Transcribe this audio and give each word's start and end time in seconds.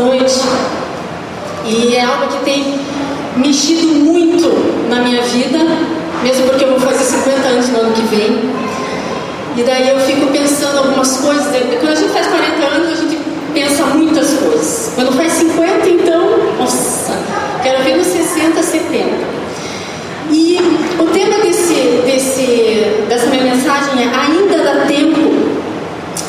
noite 0.00 0.40
e 1.66 1.94
é 1.94 2.04
algo 2.04 2.26
que 2.28 2.44
tem 2.44 2.80
mexido 3.36 3.86
muito 3.88 4.48
na 4.88 5.02
minha 5.02 5.22
vida, 5.22 5.58
mesmo 6.22 6.46
porque 6.46 6.64
eu 6.64 6.70
vou 6.70 6.80
fazer 6.80 7.04
50 7.04 7.48
anos 7.48 7.68
no 7.68 7.80
ano 7.80 7.92
que 7.92 8.02
vem. 8.02 8.50
E 9.56 9.62
daí 9.62 9.88
eu 9.90 10.00
fico 10.00 10.26
pensando 10.28 10.78
algumas 10.78 11.16
coisas. 11.18 11.46
Quando 11.80 11.92
a 11.92 11.94
gente 11.94 12.12
faz 12.12 12.26
40 12.26 12.66
anos, 12.66 12.98
a 12.98 13.02
gente 13.02 13.18
pensa 13.52 13.84
muitas 13.86 14.32
coisas. 14.34 14.92
Quando 14.94 15.12
faz 15.12 15.32
50, 15.32 15.88
então, 15.88 16.38
nossa, 16.58 17.18
quero 17.62 17.82
ver 17.84 17.96
nos 17.96 18.06
60, 18.06 18.62
70. 18.62 19.40
E 20.32 20.58
o 20.98 21.06
tema 21.06 21.38
desse, 21.40 21.74
desse, 22.06 23.04
dessa 23.08 23.26
minha 23.26 23.42
mensagem 23.42 24.02
é 24.02 24.10
ainda 24.14 24.58
dá 24.58 24.86
tempo 24.86 25.18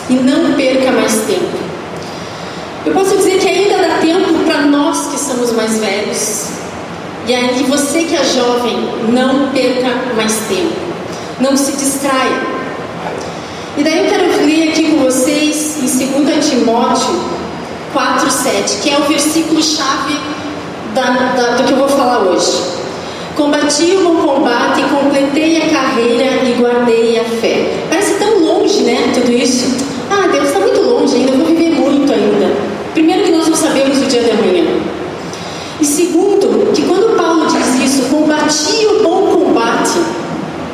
e 0.09 0.15
não 0.15 0.53
perca 0.53 0.91
mais 0.91 1.13
tempo. 1.27 1.61
Eu 2.85 2.93
posso 2.93 3.15
dizer 3.17 3.30
tempo 4.01 4.33
para 4.45 4.61
nós 4.63 5.07
que 5.07 5.19
somos 5.19 5.53
mais 5.53 5.79
velhos. 5.79 6.49
E 7.27 7.33
aí 7.33 7.63
você 7.69 8.03
que 8.03 8.15
é 8.15 8.23
jovem, 8.23 8.77
não 9.09 9.51
perca 9.51 9.89
mais 10.15 10.33
tempo. 10.49 10.73
Não 11.39 11.55
se 11.55 11.71
distraia. 11.73 12.41
E 13.77 13.83
daí 13.83 13.99
eu 13.99 14.05
quero 14.05 14.45
ler 14.45 14.69
aqui 14.69 14.91
com 14.91 15.03
vocês 15.03 15.77
em 15.81 16.23
2 16.23 16.49
Timóteo 16.49 17.41
4,7, 17.93 18.81
que 18.81 18.89
é 18.89 18.97
o 18.97 19.03
versículo-chave 19.03 20.19
do 21.57 21.63
que 21.63 21.71
eu 21.71 21.77
vou 21.77 21.87
falar 21.87 22.19
hoje. 22.19 22.81
Combati 23.35 23.95
o 23.95 24.03
bom 24.03 24.27
combate, 24.27 24.83
completei 24.83 25.57
a 25.57 25.69
carreira 25.69 26.43
e 26.43 26.55
guardei 26.59 27.19
a 27.19 27.23
fé. 27.23 27.85
Parece 27.89 28.15
tão 28.15 28.39
longe, 28.39 28.81
né? 28.81 29.11
Tudo 29.13 29.31
isso. 29.31 29.65
Ah, 30.09 30.27
Deus 30.27 30.47
está 30.47 30.59
muito 30.59 30.81
longe 30.81 31.15
ainda, 31.15 31.31
eu 31.31 31.37
vou 31.37 31.47
viver 31.47 31.71
muito 31.71 32.11
ainda. 32.11 32.53
Primeiro, 32.93 33.23
que 33.23 33.30
sabemos 33.61 34.01
o 34.01 34.05
dia 34.05 34.23
de 34.23 34.31
amanhã. 34.31 34.65
E 35.79 35.85
segundo, 35.85 36.71
que 36.73 36.81
quando 36.81 37.15
Paulo 37.15 37.45
diz 37.45 37.83
isso, 37.83 38.09
combati 38.09 38.85
o 38.87 39.03
bom 39.03 39.27
combate, 39.27 39.99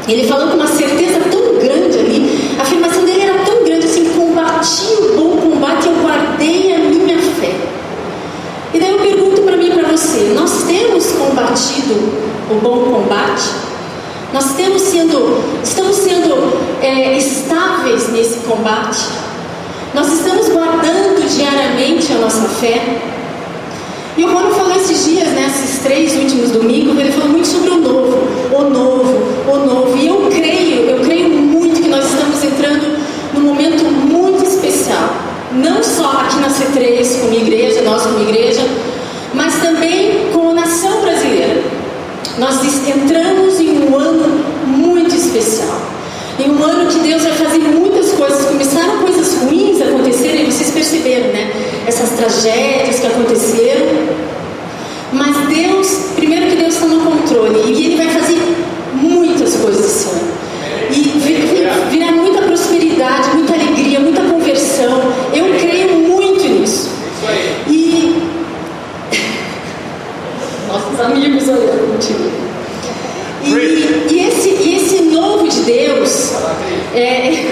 ele 0.07 0.25
falou 0.25 0.47
com 0.47 0.55
uma 0.55 0.67
certeza 0.67 1.19
tão 1.29 1.55
grande 1.55 1.99
ali, 1.99 2.55
a 2.57 2.61
afirmação 2.61 3.03
dele 3.03 3.21
era 3.23 3.43
tão 3.43 3.63
grande 3.63 3.85
assim: 3.85 4.05
combati 4.15 4.85
o 5.01 5.17
bom 5.17 5.37
combate, 5.37 5.87
eu 5.87 5.95
guardei 6.01 6.75
a 6.75 6.79
minha 6.79 7.17
fé. 7.17 7.53
E 8.73 8.79
daí 8.79 8.91
eu 8.91 8.99
pergunto 8.99 9.41
para 9.41 9.57
mim 9.57 9.67
e 9.67 9.71
para 9.71 9.89
você: 9.89 10.31
nós 10.33 10.63
temos 10.63 11.07
combatido 11.11 11.93
o 12.49 12.55
bom 12.61 12.85
combate? 12.85 13.49
Nós 14.33 14.53
temos 14.55 14.81
sendo, 14.81 15.41
estamos 15.63 15.95
sendo 15.97 16.57
é, 16.81 17.17
estáveis 17.17 18.09
nesse 18.11 18.39
combate? 18.39 19.05
Nós 19.93 20.11
estamos 20.11 20.49
guardando 20.49 21.16
diariamente 21.35 22.11
a 22.13 22.17
nossa 22.17 22.47
fé? 22.47 22.81
E 24.17 24.23
o 24.23 24.33
Rony 24.33 24.51
falou 24.55 24.75
esses 24.75 25.05
dias, 25.05 25.27
né, 25.27 25.45
esses 25.47 25.79
três 25.83 26.15
últimos 26.15 26.49
domingos, 26.49 26.97
ele 26.97 27.11
falou 27.11 27.29
muito 27.29 27.47
sobre 27.47 27.69
o 27.69 27.77
novo, 27.79 28.17
o 28.51 28.63
novo, 28.63 29.13
o 29.47 29.66
novo. 29.66 29.95
E 29.95 30.07
eu 30.07 30.27
creio, 30.31 30.89
eu 30.89 31.03
creio 31.05 31.29
muito 31.29 31.79
que 31.81 31.87
nós 31.87 32.03
estamos 32.05 32.43
entrando 32.43 32.97
num 33.33 33.41
momento 33.41 33.83
muito 33.83 34.43
especial. 34.43 35.13
Não 35.51 35.83
só 35.83 36.11
aqui 36.21 36.39
na 36.39 36.49
C3, 36.49 37.21
como 37.21 37.33
igreja, 37.33 37.81
nós 37.83 38.01
como 38.03 38.27
igreja, 38.27 38.66
mas 39.35 39.55
também 39.61 40.31
como 40.33 40.51
nação 40.53 40.99
brasileira. 41.01 41.61
Nós 42.39 42.55
entramos 42.87 43.59
em 43.59 43.87
um 43.87 43.97
ano 43.99 44.43
muito 44.66 45.16
especial. 45.16 45.79
Em 46.39 46.51
um 46.51 46.63
ano 46.63 46.87
que 46.87 46.99
Deus 46.99 47.23
vai 47.23 47.33
fazer 47.33 47.59
muitas 47.59 48.11
coisas. 48.13 48.45
Começaram 48.45 48.97
coisas 48.97 49.35
ruins 49.43 49.81
a 49.81 49.85
acontecerem, 49.85 50.16
vocês 50.16 50.16
perceberam, 50.77 51.27
né? 51.29 51.51
Essas 51.88 52.11
tragédias 52.11 52.99
que 52.99 53.07
aconteceram. 53.07 53.85
Mas 55.11 55.35
Deus, 55.47 55.88
primeiro 56.15 56.47
que 56.47 56.55
Deus 56.57 56.75
está 56.75 56.85
no 56.88 56.99
controle. 56.99 57.59
E 57.65 57.85
Ele 57.85 57.97
vai 57.97 58.09
fazer 58.09 58.38
muitas 58.93 59.55
coisas 59.55 59.85
esse 59.85 60.09
ano. 60.09 60.37
E 60.91 61.01
virá 61.91 62.11
muita 62.11 62.41
prosperidade, 62.43 63.29
muita 63.35 63.53
alegria, 63.53 63.99
muita 63.99 64.21
conversão. 64.21 65.01
Eu 65.33 65.45
creio 65.59 65.93
muito 65.99 66.47
nisso. 66.47 66.89
E. 67.67 68.21
Nossos 70.67 70.99
amigos 70.99 71.47
olhando 71.47 71.93
contigo. 71.93 72.47
E, 73.43 74.13
e, 74.13 74.27
esse, 74.27 74.49
e 74.49 74.75
esse 74.75 75.01
novo 75.03 75.47
de 75.47 75.61
Deus, 75.61 76.33
é, 76.93 77.45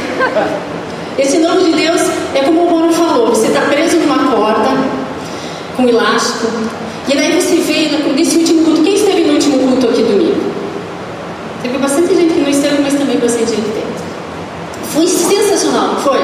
esse 1.17 1.37
novo 1.37 1.63
de 1.63 1.71
Deus 1.71 2.01
é 2.35 2.43
como 2.43 2.65
o 2.65 2.69
Bono 2.69 2.91
falou: 2.91 3.29
você 3.29 3.47
está 3.47 3.61
preso 3.61 3.97
numa 3.97 4.35
corda 4.35 4.71
com 5.74 5.74
um 5.85 5.89
elástico, 5.89 6.47
e 7.07 7.15
daí 7.15 7.39
você 7.39 7.57
vê 7.57 7.89
nesse 8.15 8.37
último 8.37 8.65
culto. 8.65 8.81
Quem 8.81 8.95
esteve 8.95 9.23
no 9.25 9.33
último 9.33 9.59
culto 9.67 9.87
aqui 9.87 10.01
domingo? 10.01 10.41
Teve 11.61 11.77
bastante 11.77 12.15
gente 12.15 12.33
que 12.33 12.41
não 12.41 12.49
esteve, 12.49 12.81
mas 12.81 12.93
também 12.93 13.17
bastante 13.19 13.51
gente 13.51 13.69
teve. 13.69 13.85
Foi 14.93 15.07
sensacional, 15.07 15.95
foi? 16.03 16.17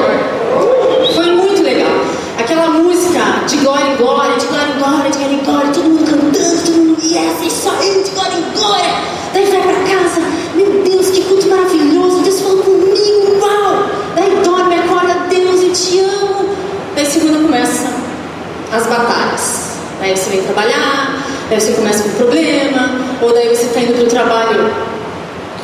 Foi 1.13 1.31
muito 1.31 1.61
legal. 1.61 1.91
Aquela 2.39 2.69
música 2.69 3.19
de 3.47 3.57
glória 3.57 3.94
em 3.94 3.95
glória, 3.97 4.35
de 4.38 4.45
glória 4.47 4.73
em 4.73 4.79
glória, 4.79 5.11
de 5.11 5.17
glória 5.17 5.35
em 5.35 5.44
glória, 5.44 5.72
todo 5.73 5.83
mundo 5.83 6.05
cantando, 6.05 6.61
todo 6.66 6.75
mundo, 6.78 7.01
yes, 7.03 7.53
isso 7.53 7.69
aí, 7.69 8.03
de 8.03 8.09
glória 8.11 8.33
em 8.33 8.57
glória. 8.57 8.93
Daí 9.33 9.45
vai 9.45 9.61
para 9.61 9.73
casa, 9.73 10.22
meu 10.55 10.83
Deus, 10.83 11.09
que 11.09 11.22
culto 11.22 11.47
maravilhoso, 11.49 12.19
Deus 12.22 12.41
falou 12.41 12.63
comigo, 12.63 13.38
uau! 13.39 13.85
Daí 14.16 14.41
dorme, 14.43 14.75
acorda, 14.75 15.28
Deus, 15.29 15.61
eu 15.61 15.73
te 15.73 15.99
amo. 15.99 16.49
Daí 16.95 17.05
segunda 17.05 17.39
começa 17.39 17.88
as 18.72 18.88
batalhas. 18.88 19.72
Daí 19.99 20.17
você 20.17 20.29
vem 20.31 20.41
trabalhar, 20.41 21.23
daí 21.49 21.61
você 21.61 21.73
começa 21.73 22.03
com 22.03 22.09
um 22.09 22.14
problema, 22.14 22.90
ou 23.22 23.34
daí 23.34 23.49
você 23.49 23.66
está 23.66 23.81
indo 23.81 23.93
para 23.93 24.03
o 24.03 24.07
trabalho, 24.07 24.72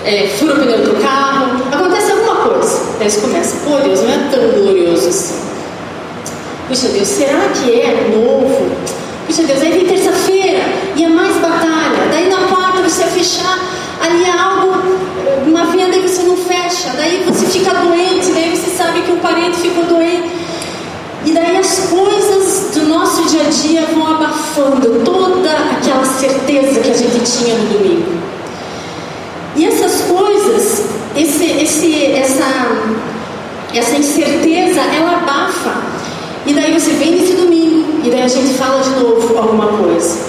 é, 0.06 0.28
fura 0.38 0.54
o 0.54 0.60
pneu 0.60 0.84
do 0.84 1.02
carro, 1.02 1.64
acontece 1.72 2.12
alguma 2.12 2.36
coisa. 2.36 2.82
Daí 3.00 3.10
você 3.10 3.22
começa, 3.22 3.58
pô 3.66 3.78
Deus, 3.78 4.02
não 4.02 4.12
é 4.12 4.30
tão 4.32 4.48
glorioso 4.50 5.08
assim. 5.08 5.36
Puxa 6.68 6.88
Deus, 6.90 7.08
será 7.08 7.50
que 7.50 7.82
é 7.82 8.12
novo? 8.14 8.72
Puxa 9.26 9.44
Deus, 9.44 9.62
aí 9.62 9.72
vem 9.72 9.86
terça-feira 9.86 10.64
e 10.96 11.04
é 11.04 11.10
mais 11.10 11.36
batalha. 11.38 12.08
Daí 12.12 12.30
na 12.30 12.48
quarta 12.48 12.82
você 12.84 13.02
vai 13.04 13.12
fechar 13.12 13.60
ali 14.02 14.24
algo, 14.30 14.84
uma 15.48 15.66
venda 15.66 15.96
e 15.96 16.08
você 16.08 16.22
não 16.24 16.38
fecha. 16.38 16.92
Daí 16.96 17.24
você 17.26 17.46
fica 17.48 17.74
doente, 17.74 18.32
daí 18.34 18.56
você 18.56 18.78
sabe 18.78 19.02
que 19.02 19.12
um 19.12 19.18
parente 19.18 19.58
ficou 19.58 19.84
doente. 19.86 20.30
E 21.26 21.34
daí 21.34 21.58
as 21.58 21.90
coisas 21.90 22.72
do 22.74 22.84
nosso 22.88 23.24
dia 23.26 23.42
a 23.42 23.50
dia 23.50 23.82
vão 23.94 24.08
abafando 24.16 25.02
toda 25.04 25.52
aquela 25.52 26.06
certeza 26.06 26.80
que 26.80 26.90
a 26.90 26.94
gente 26.94 27.20
tinha 27.30 27.56
no 27.56 27.66
domingo. 27.66 28.14
E 29.56 29.66
essas 29.66 30.04
coisas, 30.04 30.86
esse, 31.16 31.46
esse, 31.46 32.06
essa, 32.14 32.46
essa 33.74 33.96
incerteza, 33.98 34.80
ela 34.80 35.18
abafa. 35.18 35.76
E 36.78 36.80
você 36.80 36.92
vem 36.92 37.16
nesse 37.16 37.34
domingo, 37.34 38.02
e 38.04 38.12
daí 38.12 38.22
a 38.22 38.28
gente 38.28 38.54
fala 38.54 38.80
de 38.84 38.92
novo 38.92 39.36
alguma 39.36 39.66
coisa. 39.66 40.20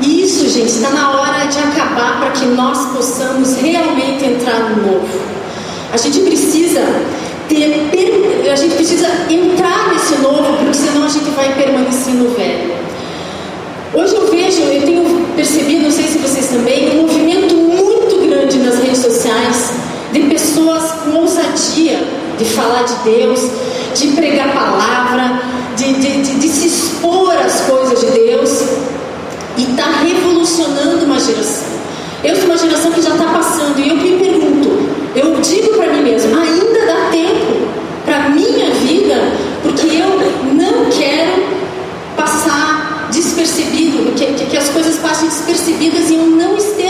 E 0.00 0.22
isso, 0.22 0.48
gente, 0.48 0.68
está 0.68 0.90
na 0.90 1.10
hora 1.10 1.46
de 1.46 1.58
acabar 1.58 2.20
para 2.20 2.30
que 2.30 2.46
nós 2.46 2.92
possamos 2.92 3.56
realmente 3.56 4.24
entrar 4.24 4.70
no 4.70 4.86
novo. 4.86 5.08
A 5.92 5.96
gente 5.96 6.20
precisa 6.20 6.80
ter, 7.48 7.90
a 8.48 8.54
gente 8.54 8.76
precisa 8.76 9.08
entrar 9.28 9.92
nesse 9.92 10.18
novo, 10.22 10.58
porque 10.58 10.74
senão 10.74 11.04
a 11.04 11.08
gente 11.08 11.28
vai 11.30 11.52
permanecer 11.52 12.14
no 12.14 12.28
velho. 12.36 12.76
Hoje 13.94 14.14
eu 14.14 14.30
vejo, 14.30 14.60
eu 14.60 14.82
tenho 14.82 15.26
percebido, 15.34 15.82
não 15.82 15.90
sei 15.90 16.04
se 16.04 16.18
vocês 16.18 16.50
também, 16.50 17.00
um 17.00 17.02
movimento 17.02 17.56
muito 17.56 18.28
grande 18.28 18.58
nas 18.58 18.78
redes 18.78 18.98
sociais 18.98 19.72
de 20.12 20.20
pessoas 20.20 20.92
com 21.02 21.18
ousadia 21.18 22.06
de 22.38 22.44
falar 22.44 22.84
de 22.84 22.94
Deus, 23.02 23.40
de 23.94 24.08
pregar 24.08 24.48
a 24.48 24.52
palavra, 24.52 25.47
de, 25.78 25.94
de, 25.94 26.22
de, 26.22 26.34
de 26.40 26.48
se 26.48 26.66
expor 26.66 27.32
às 27.36 27.60
coisas 27.60 28.00
de 28.00 28.06
Deus 28.10 28.50
e 29.56 29.62
está 29.62 29.84
revolucionando 30.02 31.04
uma 31.04 31.20
geração. 31.20 31.68
Eu 32.24 32.34
sou 32.34 32.46
uma 32.46 32.58
geração 32.58 32.90
que 32.90 33.00
já 33.00 33.10
está 33.10 33.26
passando 33.26 33.78
e 33.78 33.88
eu 33.88 33.96
me 33.96 34.18
pergunto, 34.18 34.68
eu 35.14 35.40
digo 35.40 35.76
para 35.76 35.92
mim 35.92 36.02
mesmo, 36.02 36.36
ainda 36.36 36.84
dá 36.84 37.10
tempo 37.12 37.68
para 38.04 38.28
minha 38.30 38.70
vida, 38.70 39.14
porque 39.62 39.86
eu 39.86 40.54
não 40.54 40.90
quero 40.90 41.44
passar 42.16 43.08
despercebido, 43.12 44.12
que, 44.16 44.26
que, 44.34 44.46
que 44.46 44.56
as 44.56 44.68
coisas 44.70 44.96
passem 44.96 45.28
despercebidas 45.28 46.10
e 46.10 46.16
eu 46.16 46.26
não 46.26 46.56
esteja 46.56 46.87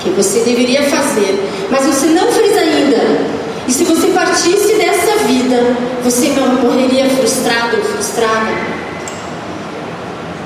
que 0.00 0.10
você 0.10 0.40
deveria 0.40 0.82
fazer, 0.82 1.38
mas 1.70 1.86
você 1.86 2.06
não 2.06 2.30
fez 2.32 2.56
ainda? 2.56 3.40
E 3.68 3.72
se 3.72 3.84
você 3.84 4.08
partisse 4.08 4.74
dessa 4.74 5.24
vida, 5.26 5.76
você 6.02 6.28
morreria 6.62 7.08
frustrado 7.10 7.76
ou 7.76 7.82
frustrada? 7.84 8.50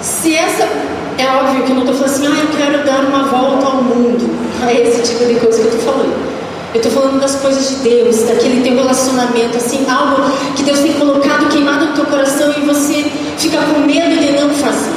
Se 0.00 0.34
essa 0.34 0.68
é 1.16 1.26
óbvio 1.28 1.64
que 1.64 1.70
eu 1.70 1.76
não 1.76 1.84
estou 1.84 1.96
falando 1.96 2.12
assim, 2.12 2.26
ah, 2.26 2.40
eu 2.42 2.56
quero 2.58 2.84
dar 2.84 3.04
uma 3.04 3.24
volta 3.24 3.66
ao 3.66 3.82
mundo. 3.82 4.28
É 4.66 4.80
esse 4.80 5.02
tipo 5.02 5.24
de 5.24 5.38
coisa 5.40 5.60
que 5.60 5.68
eu 5.68 5.72
estou 5.72 5.92
falando. 5.92 6.34
Eu 6.74 6.80
estou 6.80 6.92
falando 6.92 7.20
das 7.20 7.36
coisas 7.36 7.68
de 7.68 7.76
Deus, 7.88 8.22
daquele 8.24 8.62
teu 8.62 8.74
relacionamento, 8.74 9.56
assim, 9.56 9.86
algo 9.88 10.30
que 10.56 10.64
Deus 10.64 10.80
tem 10.80 10.92
colocado 10.94 11.48
queimado 11.48 11.86
no 11.86 11.92
teu 11.92 12.04
coração 12.06 12.52
e 12.58 12.60
você 12.62 13.10
fica 13.38 13.58
com 13.58 13.80
medo 13.80 14.18
de 14.18 14.32
não 14.32 14.50
fazer. 14.50 14.92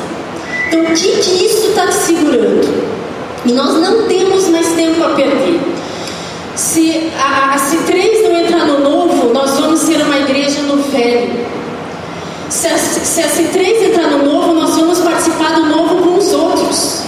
Então, 0.68 0.82
o 0.82 0.86
que, 0.88 1.12
que 1.18 1.46
isso 1.46 1.68
está 1.68 1.86
te 1.86 1.94
segurando? 1.94 2.97
E 3.48 3.54
nós 3.54 3.76
não 3.76 4.04
temos 4.08 4.50
mais 4.50 4.68
tempo 4.74 5.02
a 5.04 5.10
perder. 5.12 5.62
Se 6.54 7.10
a, 7.18 7.54
a, 7.54 7.58
se 7.58 7.78
três 7.84 8.22
não 8.24 8.36
entrar 8.36 8.66
no 8.66 8.80
novo, 8.80 9.34
nós 9.34 9.58
vamos 9.58 9.80
ser 9.80 10.02
uma 10.02 10.18
igreja 10.18 10.62
no 10.64 10.84
velho. 10.84 11.30
Se 12.50 12.68
a, 12.68 12.78
se 12.78 13.22
a 13.22 13.30
C3 13.30 13.90
entrar 13.90 14.10
no 14.12 14.26
novo, 14.26 14.54
nós 14.54 14.76
vamos 14.76 15.00
participar 15.00 15.56
do 15.56 15.66
novo 15.66 15.96
com 16.04 16.18
os 16.18 16.34
outros. 16.34 17.04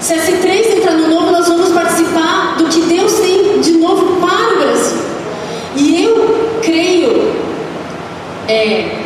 Se 0.00 0.14
a 0.14 0.16
C3 0.16 0.78
entrar 0.78 0.94
no 0.94 1.08
novo, 1.08 1.30
nós 1.30 1.46
vamos 1.46 1.70
participar 1.70 2.56
do 2.58 2.64
que 2.64 2.80
Deus 2.80 3.12
tem 3.20 3.60
de 3.60 3.72
novo 3.72 4.16
para 4.20 4.54
o 4.54 4.58
Brasil. 4.58 4.98
E 5.76 6.04
eu 6.04 6.58
creio 6.62 7.32
é, 8.48 8.98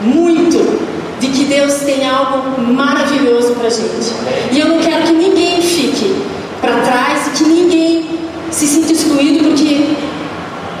muito 0.00 0.80
de 1.20 1.28
que 1.28 1.44
Deus 1.62 1.74
tem 1.82 2.04
algo 2.08 2.60
maravilhoso 2.60 3.54
para 3.54 3.70
gente. 3.70 4.12
E 4.50 4.58
eu 4.58 4.66
não 4.66 4.78
quero 4.80 5.04
que 5.04 5.12
ninguém 5.12 5.62
fique 5.62 6.12
para 6.60 6.80
trás 6.80 7.28
e 7.28 7.30
que 7.30 7.44
ninguém 7.44 8.18
se 8.50 8.66
sinta 8.66 8.92
excluído 8.92 9.44
porque 9.44 9.94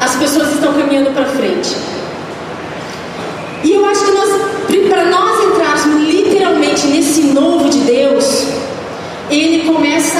as 0.00 0.16
pessoas 0.16 0.52
estão 0.54 0.72
caminhando 0.72 1.12
para 1.14 1.26
frente. 1.26 1.76
E 3.62 3.70
eu 3.70 3.84
acho 3.86 4.04
que 4.66 4.80
para 4.88 5.04
nós 5.04 5.44
entrarmos 5.44 6.02
literalmente 6.02 6.88
nesse 6.88 7.22
novo 7.28 7.68
de 7.68 7.78
Deus, 7.78 8.48
ele 9.30 9.64
começa 9.64 10.18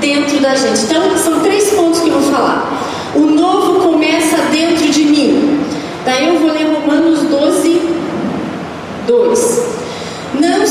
dentro 0.00 0.40
da 0.40 0.54
gente. 0.54 0.84
Então, 0.84 1.18
são 1.18 1.40
três 1.40 1.68
pontos 1.74 2.00
que 2.00 2.08
eu 2.08 2.18
vou 2.18 2.32
falar. 2.32 2.82
O 3.14 3.26
novo 3.26 3.80
começa 3.90 4.38
dentro 4.50 4.88
de 4.88 5.04
mim. 5.04 5.60
Daí 6.06 6.28
eu 6.28 6.38
vou 6.38 6.50
ler 6.50 6.66
Romanos 6.72 7.20
12, 7.24 7.82
2. 9.06 9.77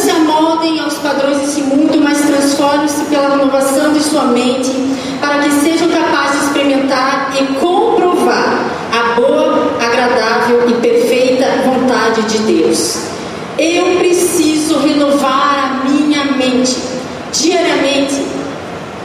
Se 0.07 0.11
amoldem 0.11 0.79
aos 0.79 0.93
padrões 0.99 1.37
desse 1.39 1.63
mundo, 1.63 1.99
mas 2.01 2.21
transformem-se 2.21 3.03
pela 3.07 3.27
renovação 3.27 3.91
de 3.91 4.01
sua 4.01 4.23
mente, 4.23 4.71
para 5.19 5.39
que 5.39 5.51
sejam 5.51 5.89
capazes 5.89 6.39
de 6.39 6.45
experimentar 6.45 7.33
e 7.37 7.45
comprovar 7.55 8.57
a 8.93 9.19
boa, 9.19 9.69
agradável 9.85 10.69
e 10.69 10.73
perfeita 10.75 11.45
vontade 11.65 12.21
de 12.21 12.37
Deus. 12.37 12.99
Eu 13.59 13.97
preciso 13.97 14.79
renovar 14.79 15.81
a 15.83 15.89
minha 15.89 16.23
mente 16.37 16.77
diariamente, 17.33 18.15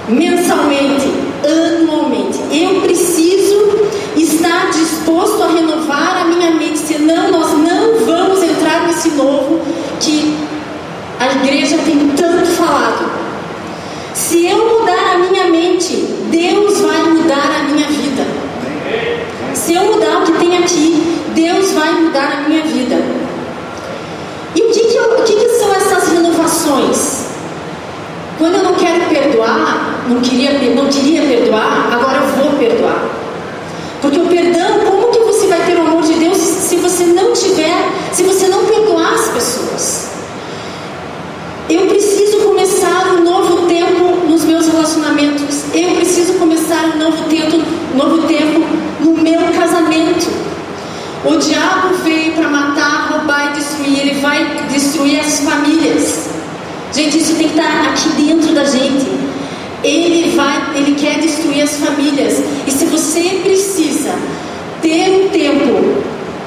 mensalmente, 0.09 1.13
anualmente. 1.45 2.39
Eu 2.53 2.81
preciso 2.81 3.89
estar 4.17 4.71
disposto 4.71 5.43
a 5.43 5.49
renovar 5.49 6.21
a 6.21 6.25
minha 6.27 6.53
mente, 6.53 6.79
senão 6.79 7.29
nós 7.33 7.51
não 7.59 8.07
vamos 8.07 8.41
entrar 8.41 8.87
nesse 8.87 9.11
novo 9.11 9.61
que 9.99 10.52
a 11.23 11.33
igreja 11.37 11.79
tem 11.85 12.09
tanto 12.17 12.51
falado. 12.51 13.09
Se 14.13 14.45
eu 14.45 14.81
mudar 14.81 15.15
a 15.15 15.19
minha 15.19 15.45
mente, 15.51 15.95
Deus 16.31 16.81
vai 16.81 17.03
mudar 17.05 17.61
a 17.61 17.63
minha 17.65 17.87
vida. 17.87 18.27
Se 19.55 19.75
eu 19.75 19.85
mudar 19.85 20.19
o 20.19 20.23
que 20.25 20.33
tem 20.33 20.59
aqui, 20.59 21.21
Deus 21.29 21.71
vai 21.73 21.93
mudar 21.93 22.39
a 22.39 22.49
minha 22.49 22.63
vida. 22.63 22.97
E 24.57 24.63
o 24.63 24.71
que, 24.71 24.81
que, 24.81 24.97
eu, 24.97 25.05
o 25.05 25.23
que, 25.23 25.35
que 25.35 25.49
são 25.51 25.73
essas 25.75 26.09
renovações? 26.13 27.27
Quando 28.39 28.57
eu 28.57 28.65
não 28.65 28.75
quero 28.75 29.05
perdoar, 29.09 30.05
não 30.09 30.21
queria, 30.21 30.53
não 30.75 30.87
queria 30.89 31.23
perdoar, 31.23 31.89
agora 31.93 32.19
eu 32.19 32.27
vou 32.43 32.59
perdoar. 32.59 33.01
Porque 34.01 34.19
o 34.19 34.27
perdão, 34.27 34.81
como 34.81 35.13
que 35.13 35.21
você 35.21 35.47
vai 35.47 35.61
ter 35.65 35.77
o 35.77 35.83
amor 35.83 36.03
de 36.03 36.15
Deus 36.15 36.37
se 36.37 36.77
você 36.77 37.05
não 37.05 37.33
tiver, 37.33 37.89
se 38.13 38.25
você 38.25 38.49
não 38.49 38.65
perdoar 38.65 39.15
as 39.15 39.29
pessoas? 39.29 40.02
Eu 41.73 41.87
preciso 41.87 42.37
começar 42.41 43.15
um 43.15 43.25
novo 43.25 43.67
tempo 43.67 44.27
nos 44.29 44.45
meus 44.45 44.69
relacionamentos. 44.69 45.65
Eu 45.73 45.95
preciso 45.95 46.35
começar 46.35 46.93
um 46.95 46.99
novo 46.99 47.25
tempo, 47.31 47.63
novo 47.95 48.27
tempo 48.27 48.61
no 49.01 49.13
meu 49.13 49.41
casamento. 49.59 50.29
O 51.25 51.39
diabo 51.39 51.95
veio 52.05 52.35
para 52.35 52.47
matar, 52.51 53.09
roubar 53.13 53.53
e 53.53 53.57
destruir. 53.57 54.01
Ele 54.01 54.21
vai 54.21 54.45
destruir 54.71 55.19
as 55.21 55.41
famílias. 55.41 56.29
Gente, 56.93 57.17
isso 57.17 57.37
tem 57.37 57.49
que 57.49 57.59
estar 57.59 57.89
aqui 57.89 58.11
dentro 58.23 58.55
da 58.55 58.65
gente. 58.65 59.07
Ele 59.83 60.37
vai, 60.37 60.75
ele 60.75 60.95
quer 60.95 61.21
destruir 61.21 61.63
as 61.63 61.77
famílias. 61.77 62.43
E 62.67 62.71
se 62.71 62.85
você 62.85 63.41
precisa 63.43 64.15
ter 64.83 65.09
um 65.09 65.31
tempo 65.31 66.03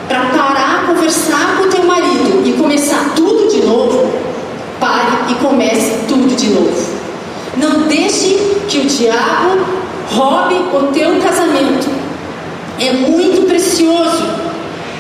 para 0.08 0.24
parar, 0.26 0.86
conversar 0.86 1.58
com 1.58 1.64
o 1.64 1.72
teu 1.72 1.84
marido 1.84 2.44
e 2.46 2.54
começar 2.54 3.14
tudo 3.16 3.50
de 3.52 3.66
novo, 3.66 4.14
pare 4.80 5.32
e 5.32 5.36
comece 5.56 5.92
tudo 6.10 6.36
de 6.36 6.48
novo. 6.50 6.96
Não 7.56 7.88
deixe 7.88 8.38
que 8.68 8.80
o 8.80 8.86
diabo 8.86 9.62
roube 10.12 10.56
o 10.74 10.92
teu 10.92 11.16
casamento. 11.22 11.88
É 12.78 12.92
muito 12.92 13.48
precioso 13.48 14.24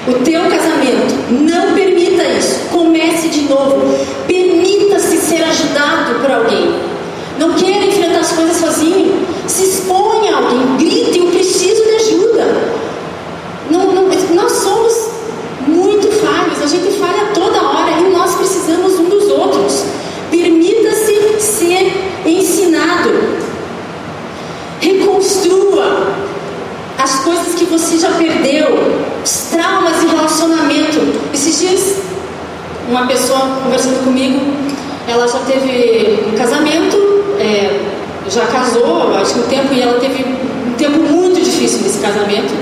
o 0.08 0.14
teu 0.24 0.42
casamento. 0.44 1.14
Não 1.30 1.74
permita 1.74 2.24
isso. 2.24 2.70
Comece 2.72 3.28
de 3.28 3.42
novo. 3.42 3.82
Permita-se 4.26 5.18
ser 5.18 5.44
ajudado 5.44 6.22
por 6.22 6.32
alguém. 6.32 6.74
Não 7.38 7.52
queira 7.54 7.86
enfrentar 7.88 8.20
as 8.20 8.32
coisas 8.32 8.56
sozinho. 8.56 9.14
Se 9.48 9.64
exponha 9.64 10.36
a 10.36 10.38
alguém. 10.38 10.78
Grite: 10.78 11.20
Eu 11.20 11.28
preciso 11.32 11.84
de 11.84 11.96
ajuda. 11.96 12.76
Não, 13.70 13.92
não, 13.92 14.08
nós 14.34 14.52
somos 14.54 15.10
muito 15.68 16.10
falhos. 16.24 16.62
A 16.64 16.68
gente 16.68 16.98
falha 16.98 17.26
toda 17.34 17.62
hora 17.62 17.92
e 18.00 18.10
nós 18.10 18.36
precisamos 18.36 18.98
um 18.98 19.10
dos 19.10 19.30
outros. 19.30 19.84
Permita-se 20.36 21.40
ser 21.40 21.94
ensinado. 22.26 23.12
Reconstrua 24.82 26.14
as 26.98 27.20
coisas 27.20 27.56
que 27.56 27.64
você 27.77 27.98
já 27.98 28.10
perdeu, 28.12 28.67
os 29.24 29.32
traumas 29.51 30.00
de 30.00 30.08
relacionamento. 30.08 31.00
Esses 31.34 31.60
dias, 31.60 31.96
uma 32.89 33.05
pessoa 33.05 33.39
conversando 33.63 34.03
comigo, 34.03 34.39
ela 35.08 35.27
já 35.27 35.39
teve 35.39 36.24
um 36.27 36.38
casamento, 36.38 36.98
é, 37.39 37.82
já 38.29 38.46
casou, 38.48 39.13
acho 39.17 39.34
que 39.34 39.39
um 39.39 39.44
tempo, 39.44 39.74
e 39.74 39.82
ela 39.82 40.00
teve 40.00 40.24
um 40.24 40.74
tempo 40.77 41.00
muito 41.00 41.44
difícil 41.44 41.82
nesse 41.82 42.00
casamento. 42.00 42.53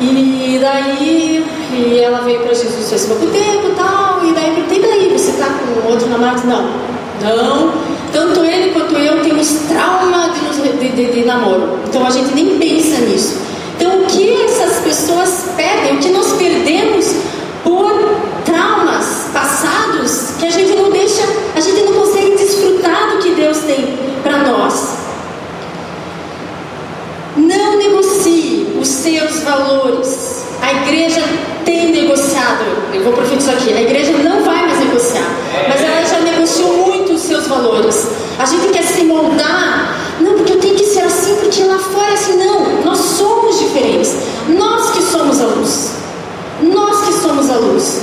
E 0.00 0.58
daí, 0.60 1.44
e 1.72 2.00
ela 2.00 2.22
veio 2.22 2.40
para 2.40 2.54
Jesus 2.54 2.90
faz 2.90 3.06
pouco 3.06 3.26
tempo 3.26 3.68
e 3.68 3.74
tal, 3.76 4.20
e 4.24 4.32
daí 4.32 4.52
perguntei, 4.54 4.80
daí, 4.80 5.12
você 5.16 5.32
tá 5.32 5.46
com 5.46 5.88
outro 5.88 6.08
namorado? 6.08 6.42
Não, 6.44 6.92
não, 7.22 7.72
tanto 8.12 8.44
ele 8.44 8.72
quanto 8.72 8.96
eu 8.96 9.22
temos 9.22 9.48
trauma 9.68 10.30
de, 10.30 10.72
de, 10.72 10.88
de, 10.88 11.12
de 11.12 11.24
namoro, 11.24 11.78
então 11.88 12.04
a 12.04 12.10
gente 12.10 12.34
nem 12.34 12.58
pensa 12.58 13.00
nisso. 13.02 13.51
Então 13.76 14.02
o 14.02 14.06
que 14.06 14.44
essas 14.44 14.82
pessoas 14.82 15.46
perdem, 15.56 15.96
o 15.96 15.98
que 15.98 16.08
nós 16.10 16.32
perdemos 16.32 17.14
por 17.64 17.92
traumas 18.44 19.28
passados, 19.32 20.36
que 20.38 20.46
a 20.46 20.50
gente 20.50 20.74
não 20.74 20.90
deixa, 20.90 21.22
a 21.54 21.60
gente 21.60 21.82
não 21.82 21.92
consegue 21.94 22.36
desfrutar 22.36 23.10
do 23.10 23.18
que 23.18 23.30
Deus 23.30 23.58
tem 23.58 23.98
para 24.22 24.38
nós. 24.38 24.98
Não 27.36 27.78
negocie 27.78 28.76
os 28.80 28.88
seus 28.88 29.40
valores. 29.40 30.42
A 30.60 30.72
igreja 30.72 31.22
tem 31.64 31.82
eu 32.92 33.02
vou 33.02 33.12
profetizar 33.14 33.56
aqui, 33.56 33.72
a 33.72 33.82
igreja 33.82 34.12
não 34.18 34.44
vai 34.44 34.66
mais 34.66 34.78
negociar, 34.78 35.26
mas 35.68 35.80
ela 35.82 36.04
já 36.04 36.20
negociou 36.20 36.86
muito 36.86 37.14
os 37.14 37.22
seus 37.22 37.48
valores. 37.48 38.06
A 38.38 38.44
gente 38.44 38.68
quer 38.68 38.84
se 38.84 39.02
moldar, 39.04 39.98
não, 40.20 40.34
porque 40.34 40.52
eu 40.52 40.60
tenho 40.60 40.76
que 40.76 40.84
ser 40.84 41.00
assim, 41.00 41.34
porque 41.36 41.64
lá 41.64 41.78
fora 41.78 42.10
é 42.10 42.14
assim, 42.14 42.36
não, 42.36 42.81
somos 43.22 43.58
diferentes, 43.60 44.16
nós 44.48 44.90
que 44.90 45.02
somos 45.02 45.40
a 45.40 45.46
luz, 45.46 45.92
nós 46.60 47.06
que 47.06 47.12
somos 47.12 47.48
a 47.50 47.56
luz. 47.56 48.00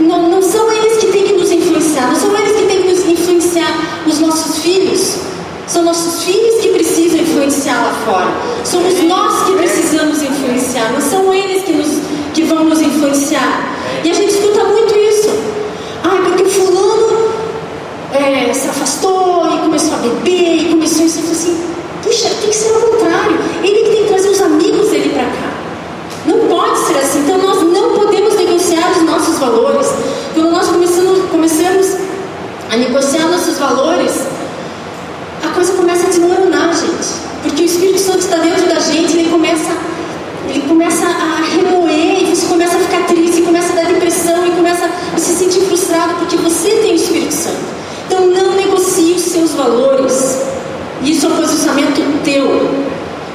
Não, 0.00 0.28
não 0.28 0.42
são 0.42 0.70
eles 0.70 0.98
que 0.98 1.06
têm 1.06 1.22
que 1.28 1.32
nos 1.34 1.50
influenciar, 1.50 2.08
não 2.08 2.16
são 2.16 2.36
eles 2.36 2.56
que 2.56 2.66
têm 2.66 2.82
que 2.82 2.88
nos 2.88 3.06
influenciar 3.06 4.02
os 4.06 4.18
nossos 4.18 4.58
filhos. 4.58 5.18
São 5.66 5.82
nossos 5.84 6.22
filhos 6.22 6.60
que 6.60 6.68
precisam 6.68 7.20
influenciar 7.20 7.76
lá 7.76 7.92
fora. 8.04 8.28
Somos 8.64 9.02
nós 9.02 9.46
que 9.46 9.52
precisamos 9.52 10.22
influenciar, 10.22 10.92
não 10.92 11.00
são 11.00 11.32
eles 11.32 11.62
que, 11.62 11.72
nos, 11.72 11.88
que 12.34 12.42
vão 12.42 12.64
nos 12.64 12.80
influenciar. 12.80 13.74
E 14.04 14.10
a 14.10 14.14
gente 14.14 14.34
escuta 14.34 14.64
muito 14.64 14.94
isso. 14.96 15.30
Ah, 16.04 16.20
porque 16.24 16.44
fulano 16.44 17.30
é, 18.12 18.52
se 18.52 18.68
afastou 18.68 19.46
e 19.54 19.58
começou 19.58 19.94
a 19.94 19.98
beber 19.98 20.62
e 20.62 20.64
começou 20.70 21.06
isso. 21.06 21.18
Eu 21.18 21.22
falei 21.22 21.38
assim, 21.38 21.76
puxa, 22.02 22.28
tem 22.40 22.50
que 22.50 22.56
ser 22.56 22.72
o 22.72 22.80
contrário. 22.80 23.38
Ele 23.64 23.82
que 23.82 23.90
tem 23.90 24.02
que 24.04 24.08
trazer 24.08 24.28
os 24.28 24.40
amigos 24.40 24.88
dele 24.88 25.10
para 25.10 25.24
cá. 25.24 25.56
Não 26.26 26.48
pode 26.48 26.78
ser 26.78 26.98
assim. 26.98 27.20
Então 27.20 27.38
nós 27.38 27.62
não 27.62 27.94
podemos 27.94 28.34
negociar 28.36 28.92
os 28.96 29.02
nossos 29.02 29.38
valores. 29.38 29.88
Quando 30.34 30.50
nós 30.50 30.68
começamos, 30.68 31.30
começamos 31.30 31.86
a 32.70 32.76
negociar 32.76 33.28
nossos 33.28 33.58
valores, 33.58 34.12
a 35.44 35.48
coisa 35.54 35.72
começa 35.74 36.06
a 36.06 36.10
desmoronar, 36.10 36.74
gente. 36.74 37.26
Porque 37.42 37.62
o 37.62 37.64
Espírito 37.64 38.00
Santo 38.00 38.18
está 38.18 38.38
dentro 38.38 38.68
da 38.68 38.80
gente, 38.80 39.16
ele 39.16 39.30
começa, 39.30 39.70
ele 40.48 40.62
começa 40.68 41.06
a 41.06 41.42
remoer, 41.54 42.22
e 42.22 42.34
você 42.34 42.46
começa 42.46 42.76
a 42.76 42.80
ficar 42.80 43.06
triste, 43.06 43.42
começa 43.42 43.72
a 43.72 43.76
dar 43.76 43.84
depressão, 43.86 44.46
e 44.46 44.50
começa 44.50 44.90
a 45.14 45.18
se 45.18 45.36
sentir 45.36 45.60
frustrado 45.60 46.14
porque 46.18 46.36
você 46.36 46.70
tem 46.70 46.92
o 46.92 46.96
Espírito 46.96 47.32
Santo. 47.32 47.56
Então 48.06 48.26
não 48.26 48.56
negocie 48.56 49.14
os 49.14 49.22
seus 49.22 49.52
valores. 49.52 50.42
Isso 51.02 51.26
é 51.26 51.28
um 51.28 51.36
posicionamento 51.36 52.22
teu. 52.24 52.68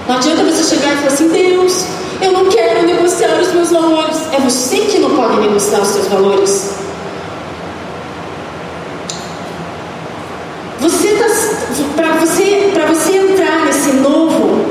Não 0.08 0.16
adianta 0.16 0.44
você 0.44 0.76
chegar 0.76 0.94
e 0.94 0.96
falar 0.98 1.08
assim, 1.08 1.30
Deus, 1.30 1.86
eu 2.22 2.32
não 2.32 2.46
quero 2.46 2.86
negociar 2.86 3.40
os 3.40 3.54
meus 3.54 3.70
valores. 3.70 4.18
É 4.34 4.40
você 4.40 4.78
que 4.78 5.00
não 5.00 5.12
pode 5.12 5.40
negociar 5.40 5.82
os 5.82 5.88
seus 5.88 6.08
valores. 6.08 6.72
Você 10.80 11.10
tá, 11.10 11.26
para 11.96 12.16
você, 12.16 12.72
para 12.74 12.86
você 12.88 13.18
entrar 13.18 13.66
nesse 13.66 13.94
novo 13.94 14.66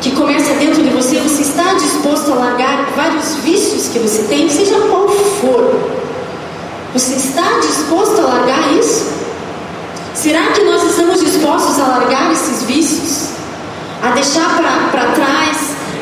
que 0.00 0.10
começa 0.10 0.54
dentro 0.54 0.82
de 0.82 0.90
você, 0.90 1.20
você 1.20 1.42
está 1.42 1.74
disposto 1.74 2.32
a 2.32 2.34
largar 2.34 2.90
vários 2.96 3.36
vícios 3.44 3.88
que 3.88 4.00
você 4.00 4.22
tem, 4.24 4.48
seja 4.48 4.74
qual 4.90 5.08
for. 5.08 5.72
Você 6.94 7.14
está 7.14 7.60
disposto 7.60 8.20
a 8.20 8.24
largar 8.24 8.72
isso? 8.72 9.22
Será 10.14 10.48
que 10.48 10.62
nós 10.64 10.82
estamos 10.82 11.20
dispostos 11.20 11.80
a 11.80 11.86
largar 11.86 12.32
esses 12.32 12.64
vícios? 12.64 13.28
A 14.02 14.10
deixar 14.10 14.58
para 14.90 15.12
trás 15.12 15.56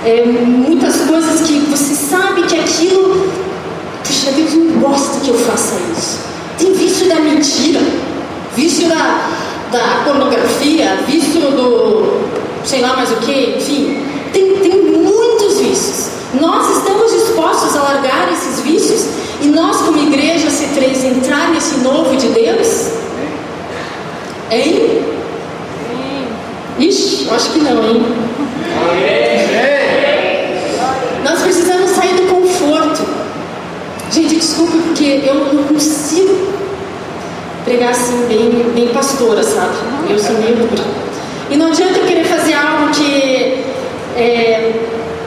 é, 0.04 0.24
muitas 0.24 0.96
coisas 1.02 1.46
que 1.46 1.60
você 1.60 1.94
sabe 1.94 2.42
que 2.44 2.58
aquilo, 2.58 3.30
puxa, 4.04 4.30
Deus 4.32 4.54
não 4.54 4.80
gosta 4.80 5.20
que 5.20 5.28
eu 5.28 5.38
faça 5.38 5.76
isso. 5.96 6.18
Tem 6.58 6.72
vício 6.72 7.08
da 7.08 7.16
mentira, 7.40 7.80
vício 8.54 8.86
da, 8.86 9.30
da 9.72 10.02
pornografia, 10.04 10.98
vício 11.06 11.40
do 11.40 12.20
sei 12.64 12.82
lá 12.82 12.94
mais 12.94 13.10
o 13.10 13.16
que, 13.16 13.56
enfim, 13.56 13.98
tem, 14.30 14.56
tem 14.56 14.82
muitos 14.82 15.58
vícios. 15.58 16.10
Nós 16.38 16.76
estamos 16.76 17.10
dispostos 17.12 17.74
a 17.76 17.82
largar 17.82 18.30
esses 18.30 18.60
vícios 18.60 19.06
e 19.40 19.46
nós, 19.46 19.78
como 19.78 19.96
igreja 19.96 20.48
C3, 20.48 21.16
entrar 21.16 21.50
nesse 21.50 21.78
novo 21.78 22.14
de 22.14 22.28
Deus? 22.28 22.90
Hein? 24.50 25.02
Ixi, 26.78 27.26
eu 27.26 27.34
acho 27.34 27.50
que 27.50 27.58
não, 27.60 27.82
hein? 27.88 28.02
Nós 31.24 31.40
precisamos 31.40 31.90
sair 31.90 32.14
do 32.16 32.34
conforto. 32.34 33.02
Gente, 34.12 34.36
desculpe 34.36 34.76
porque 34.76 35.22
eu 35.24 35.34
não 35.54 35.62
consigo 35.64 36.60
pregar 37.70 37.90
assim, 37.90 38.26
bem, 38.26 38.50
bem 38.74 38.88
pastora, 38.88 39.44
sabe? 39.44 39.76
Eu 40.08 40.18
sou 40.18 40.34
meio 40.38 40.56
dura. 40.56 40.82
E 41.48 41.56
não 41.56 41.68
adianta 41.68 42.00
eu 42.00 42.04
querer 42.04 42.24
fazer 42.24 42.54
algo 42.54 42.90
que, 42.90 43.64
é, 44.16 44.72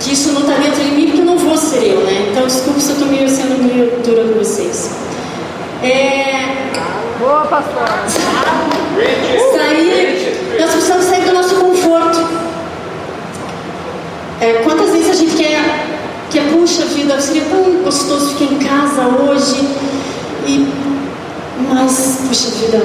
que 0.01 0.12
isso 0.12 0.33
não 0.33 0.41
está 0.41 0.55
dentro 0.55 0.83
de 0.83 0.91
mim, 0.91 1.05
porque 1.05 1.21
eu 1.21 1.25
não 1.25 1.38
vou 1.38 1.55
ser 1.55 1.85
eu, 1.85 2.01
né? 2.01 2.27
Então, 2.29 2.45
desculpe 2.45 2.81
se 2.81 2.89
eu 2.89 2.95
estou 2.95 3.07
meio 3.07 3.29
sendo 3.29 3.63
meio 3.63 3.91
dura 4.03 4.25
com 4.25 4.39
vocês. 4.39 4.91
É... 5.81 6.69
Boa, 7.19 7.45
pastora! 7.45 8.03
Sair, 9.55 10.57
nós 10.59 10.71
precisamos 10.71 11.05
sair 11.05 11.23
do 11.23 11.33
nosso 11.33 11.55
conforto. 11.55 12.27
É, 14.41 14.53
quantas 14.65 14.91
vezes 14.91 15.09
a 15.12 15.13
gente 15.13 15.35
quer, 15.38 15.88
quer, 16.29 16.43
puxa 16.51 16.83
vida, 16.88 17.21
seria 17.21 17.43
tão 17.43 17.83
gostoso 17.83 18.35
ficar 18.35 18.53
em 18.53 18.59
casa 18.59 19.07
hoje, 19.07 19.65
e, 20.45 20.82
mas, 21.73 22.19
puxa 22.27 22.49
vida, 22.51 22.81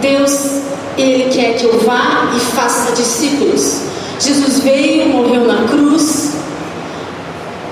Deus, 0.00 0.62
Ele 0.96 1.30
quer 1.30 1.54
que 1.56 1.64
eu 1.64 1.78
vá 1.80 2.32
e 2.36 2.40
faça 2.40 2.92
discípulos. 2.92 3.80
Jesus 4.20 4.60
veio, 4.60 5.08
morreu 5.08 5.46
na 5.46 5.66
cruz, 5.68 6.32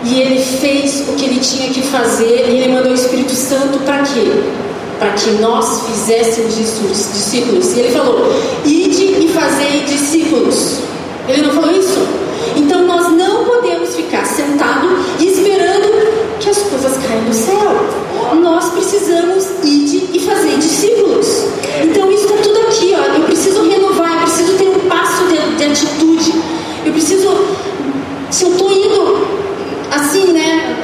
e 0.04 0.20
Ele 0.20 0.42
fez 0.42 1.04
o 1.08 1.12
que 1.12 1.24
Ele 1.24 1.40
tinha 1.40 1.70
que 1.70 1.82
fazer, 1.82 2.46
e 2.48 2.58
Ele 2.58 2.74
mandou 2.74 2.92
o 2.92 2.94
Espírito 2.94 3.34
Santo 3.34 3.78
para 3.80 4.02
quê? 4.02 4.30
Para 4.98 5.12
que 5.12 5.30
nós 5.32 5.82
fizéssemos 5.86 6.54
discípulos. 6.56 7.72
E 7.74 7.80
Ele 7.80 7.90
falou: 7.90 8.32
ide 8.64 9.24
e 9.24 9.28
fazei 9.32 9.84
discípulos. 9.84 10.78
Ele 11.28 11.42
não 11.42 11.54
falou 11.54 11.70
isso? 11.70 12.06
Então 12.56 12.86
nós 12.86 13.10
não 13.12 13.44
podemos 13.44 13.94
ficar 13.96 14.24
sentado 14.26 14.88
esperando 15.18 16.38
que 16.38 16.50
as 16.50 16.58
coisas 16.58 16.92
caiam 16.98 17.24
do 17.24 17.32
céu. 17.32 18.36
Nós 18.40 18.70
precisamos 18.70 19.46
ir 19.64 19.84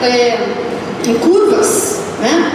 é, 0.02 0.38
em 1.06 1.14
curvas, 1.14 2.00
né? 2.20 2.52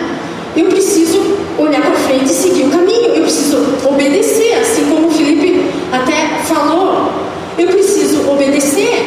Eu 0.55 0.67
preciso 0.67 1.21
olhar 1.57 1.81
para 1.81 1.95
frente 1.95 2.25
e 2.25 2.35
seguir 2.35 2.63
o 2.63 2.69
caminho. 2.69 3.13
Eu 3.13 3.23
preciso 3.23 3.57
obedecer, 3.85 4.53
assim 4.61 4.85
como 4.89 5.07
o 5.07 5.11
Felipe 5.11 5.69
até 5.91 6.39
falou. 6.45 7.11
Eu 7.57 7.67
preciso 7.67 8.29
obedecer. 8.29 9.05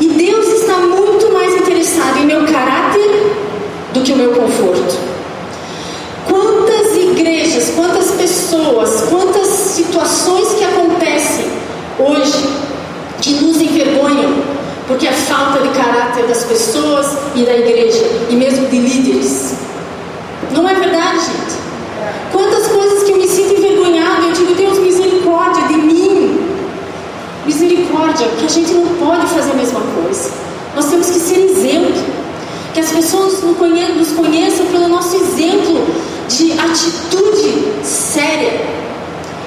E 0.00 0.08
Deus 0.08 0.46
está 0.48 0.76
muito 0.78 1.32
mais 1.32 1.54
interessado 1.56 2.18
em 2.18 2.26
meu 2.26 2.44
caráter 2.44 3.32
do 3.92 4.02
que 4.02 4.12
o 4.12 4.16
meu 4.16 4.32
conforto. 4.32 4.96
Quantas 6.28 6.96
igrejas, 6.96 7.72
quantas 7.74 8.10
pessoas, 8.12 9.02
quantas 9.08 9.46
situações 9.46 10.48
que 10.54 10.64
acontecem 10.64 11.46
hoje 11.98 12.46
que 13.20 13.32
nos 13.34 13.60
envergonham 13.60 14.56
porque 14.86 15.08
a 15.08 15.12
falta 15.12 15.60
de 15.60 15.68
caráter 16.16 16.26
das 16.26 16.44
pessoas 16.44 17.06
e 17.34 17.44
da 17.44 17.56
igreja 17.56 18.04
e 18.30 18.36
mesmo 18.36 18.66
de 18.68 18.78
líderes. 18.78 19.54
Não 20.52 20.68
é 20.68 20.74
verdade, 20.74 21.18
gente? 21.18 21.56
Quantas 22.32 22.66
coisas 22.68 23.02
que 23.02 23.12
eu 23.12 23.18
me 23.18 23.28
sinto 23.28 23.54
envergonhada, 23.54 24.22
eu 24.22 24.32
digo, 24.32 24.54
Deus, 24.54 24.78
misericórdia 24.78 25.64
de 25.68 25.74
mim. 25.74 26.40
Misericórdia, 27.44 28.26
que 28.38 28.46
a 28.46 28.48
gente 28.48 28.72
não 28.72 28.86
pode 28.96 29.26
fazer 29.26 29.52
a 29.52 29.54
mesma 29.54 29.80
coisa. 29.80 30.30
Nós 30.74 30.86
temos 30.86 31.08
que 31.10 31.18
ser 31.18 31.38
exemplo. 31.38 32.02
Que 32.72 32.80
as 32.80 32.90
pessoas 32.90 33.42
nos 33.42 33.56
conheçam 34.12 34.66
pelo 34.66 34.88
nosso 34.88 35.16
exemplo 35.16 35.86
de 36.28 36.52
atitude 36.52 37.64
séria. 37.82 38.60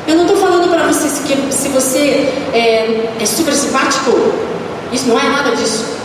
Eu 0.08 0.16
não 0.16 0.24
estou 0.24 0.38
falando 0.38 0.68
para 0.70 0.88
você 0.88 1.08
que 1.28 1.54
se 1.54 1.70
você 1.70 2.00
é, 2.54 3.14
é 3.20 3.26
super 3.26 3.54
simpático, 3.54 4.12
isso 4.92 5.08
não 5.08 5.20
é 5.20 5.30
nada 5.30 5.56
disso. 5.56 5.99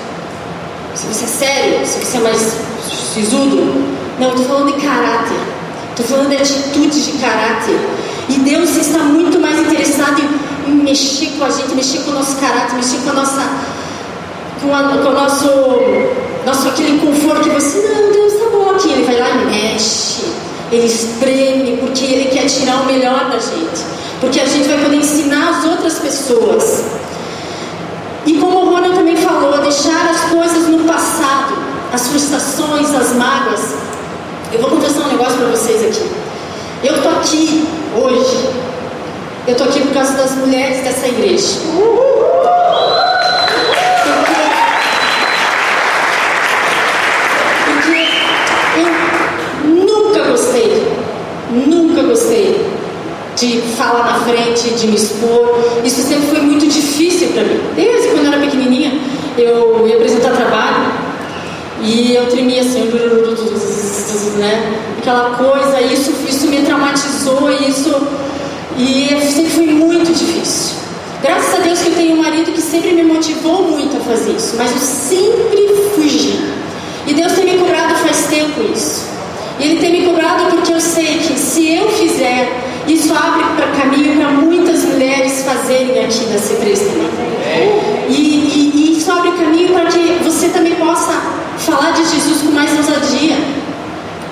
Se 1.04 1.12
você 1.12 1.24
é 1.24 1.28
sério, 1.28 1.86
se 1.86 2.04
você 2.04 2.16
é 2.16 2.20
mais 2.20 2.56
sisudo. 3.14 3.84
Não, 4.18 4.30
estou 4.30 4.46
falando 4.46 4.72
de 4.72 4.80
caráter. 4.80 5.36
Estou 5.90 6.06
falando 6.06 6.30
de 6.30 6.36
atitudes 6.36 7.06
de 7.06 7.12
caráter. 7.18 7.78
E 8.28 8.38
Deus 8.40 8.76
está 8.76 8.98
muito 9.00 9.38
mais 9.38 9.58
interessado 9.60 10.22
em, 10.66 10.72
mexer 10.72 11.32
com 11.38 11.44
a 11.44 11.50
gente, 11.50 11.74
mexer 11.74 11.98
com 11.98 12.10
o 12.10 12.14
nosso 12.14 12.36
caráter, 12.36 12.74
mexer 12.74 12.98
com 13.04 13.10
a 13.10 13.12
nossa. 13.12 13.42
com, 14.62 14.74
a, 14.74 14.82
com 14.82 15.08
o 15.08 15.12
nosso. 15.12 15.48
nosso 16.46 16.68
aquele 16.68 16.98
conforto 16.98 17.42
que 17.42 17.50
você. 17.50 17.78
Não, 17.86 18.12
Deus 18.12 18.32
está 18.32 18.50
bom 18.50 18.70
aqui. 18.70 18.90
Ele 18.90 19.04
vai 19.04 19.18
lá 19.18 19.28
e 19.30 19.46
mexe. 19.46 20.24
Ele 20.72 20.86
espreme, 20.86 21.76
porque 21.76 22.04
Ele 22.04 22.24
quer 22.30 22.46
tirar 22.46 22.82
o 22.82 22.86
melhor 22.86 23.30
da 23.30 23.38
gente. 23.38 23.84
Porque 24.20 24.40
a 24.40 24.46
gente 24.46 24.66
vai 24.66 24.78
poder 24.78 24.96
ensinar 24.96 25.50
as 25.50 25.64
outras 25.64 25.98
pessoas. 25.98 26.82
E 28.26 28.38
como 28.38 28.58
o 28.60 28.70
Ronald 28.70 28.94
também 28.94 29.16
falou, 29.16 29.58
deixar 29.58 30.08
as 30.10 30.20
coisas 30.30 30.66
no 30.68 30.84
passado. 30.84 31.54
as 31.92 32.08
frustrações, 32.08 32.92
as 32.92 33.12
mágoas. 33.12 33.74
Eu 34.52 34.60
vou 34.60 34.70
confessar 34.70 35.04
um 35.04 35.08
negócio 35.08 35.36
para 35.36 35.46
vocês 35.46 35.80
aqui. 35.84 36.10
Eu 36.82 37.00
tô 37.02 37.08
aqui 37.10 37.68
hoje. 37.94 38.50
Eu 39.46 39.54
tô 39.56 39.64
aqui 39.64 39.80
por 39.80 39.92
causa 39.92 40.14
das 40.14 40.32
mulheres 40.32 40.82
dessa 40.82 41.06
igreja. 41.06 41.60
Porque 47.64 48.08
eu 48.80 49.68
nunca 49.68 50.30
gostei, 50.30 50.88
nunca 51.50 52.02
gostei 52.02 52.53
de 53.44 53.60
falar 53.76 54.04
na 54.04 54.20
frente, 54.20 54.70
de 54.70 54.86
me 54.86 54.96
expor. 54.96 55.58
Isso 55.84 56.02
sempre 56.02 56.28
foi 56.28 56.40
muito 56.40 56.66
difícil 56.66 57.28
para 57.28 57.42
mim. 57.44 57.60
Desde 57.76 58.08
quando 58.08 58.26
eu 58.26 58.32
era 58.32 58.40
pequenininha, 58.40 58.92
eu 59.36 59.86
ia 59.86 59.96
apresentar 59.96 60.30
trabalho 60.30 60.92
e 61.82 62.14
eu 62.14 62.26
tremia 62.26 62.62
assim, 62.62 62.90
né? 64.38 64.72
Aquela 64.98 65.36
coisa, 65.36 65.80
isso, 65.82 66.12
isso 66.26 66.46
me 66.48 66.62
traumatizou, 66.62 67.50
isso 67.50 67.94
e 68.78 69.08
sempre 69.30 69.50
foi 69.50 69.66
muito 69.66 70.12
difícil. 70.12 70.76
Graças 71.22 71.54
a 71.54 71.58
Deus 71.58 71.80
que 71.80 71.88
eu 71.88 71.94
tenho 71.94 72.16
um 72.16 72.22
marido 72.22 72.52
que 72.52 72.60
sempre 72.60 72.92
me 72.92 73.02
motivou 73.02 73.70
muito 73.70 73.96
a 73.96 74.00
fazer 74.00 74.32
isso, 74.32 74.56
mas 74.56 74.72
eu 74.72 74.78
sempre 74.78 75.68
fugi. 75.94 76.38
E 77.06 77.14
Deus 77.14 77.32
tem 77.32 77.44
me 77.44 77.58
cobrado 77.58 77.94
faz 77.96 78.26
tempo 78.26 78.62
isso. 78.72 79.06
E 79.58 79.64
Ele 79.64 79.80
tem 79.80 79.92
me 79.92 80.06
cobrado 80.06 80.44
porque 80.50 80.72
eu 80.72 80.80
sei 80.80 81.18
que 81.18 81.38
se 81.38 81.74
eu 81.74 81.88
fizer, 81.90 82.63
isso 82.86 83.14
abre 83.14 83.44
para 83.56 83.66
caminho 83.68 84.16
para 84.16 84.28
muitas 84.30 84.84
mulheres 84.84 85.42
fazerem 85.42 86.04
aqui 86.04 86.26
na 86.26 86.36
C3 86.36 86.78
também. 86.78 87.10
E, 88.08 88.12
e, 88.12 88.72
e 88.74 88.98
isso 88.98 89.10
abre 89.10 89.32
caminho 89.32 89.72
para 89.72 89.86
que 89.86 90.18
você 90.22 90.48
também 90.48 90.74
possa 90.74 91.12
falar 91.58 91.92
de 91.92 92.04
Jesus 92.04 92.42
com 92.42 92.50
mais 92.50 92.70
ousadia. 92.76 93.36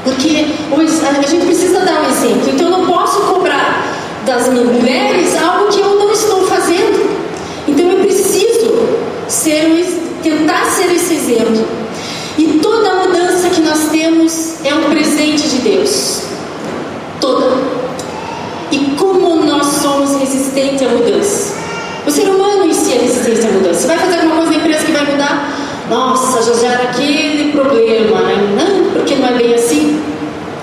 Porque 0.04 0.46
a 0.76 1.28
gente 1.28 1.46
precisa 1.46 1.80
dar 1.80 2.02
um 2.02 2.10
exemplo. 2.10 2.50
Então 2.52 2.66
eu 2.68 2.78
não 2.78 2.86
posso 2.86 3.20
cobrar 3.22 3.84
das 4.26 4.48
mulheres 4.48 5.36
algo 5.40 5.68
que 5.68 5.80
eu 5.80 5.98
não 5.98 6.10
estou 6.12 6.46
fazendo. 6.46 7.10
Então 7.68 7.86
eu 7.86 8.00
preciso 8.00 8.88
ser, 9.28 9.86
tentar 10.22 10.64
ser 10.66 10.92
esse 10.92 11.14
exemplo. 11.14 11.64
E 12.36 12.58
toda 12.62 13.06
mudança 13.06 13.50
que 13.50 13.60
nós 13.60 13.88
temos 13.90 14.54
é 14.64 14.74
um 14.74 14.90
presente 14.90 15.48
de 15.48 15.58
Deus. 15.58 16.22
Toda. 17.20 17.56
E 18.72 18.78
como 18.98 19.44
nós 19.44 19.82
somos 20.52 20.82
resistentes 20.82 20.82
à 20.82 20.88
mudança. 20.88 21.54
O 22.06 22.10
ser 22.10 22.28
humano 22.28 22.64
em 22.66 22.72
si 22.72 22.92
é 22.92 22.98
resistente 22.98 23.46
à 23.46 23.50
mudança. 23.50 23.80
Você 23.80 23.86
vai 23.86 23.98
fazer 23.98 24.16
alguma 24.16 24.36
coisa 24.36 24.50
na 24.50 24.56
empresa 24.58 24.84
que 24.84 24.92
vai 24.92 25.10
mudar? 25.10 25.50
Nossa, 25.88 26.42
já 26.42 26.60
gera 26.60 26.82
aquele 26.84 27.52
problema, 27.52 28.20
né? 28.20 28.54
Não, 28.56 28.90
porque 28.92 29.14
não 29.16 29.28
é 29.28 29.32
bem 29.32 29.54
assim. 29.54 30.00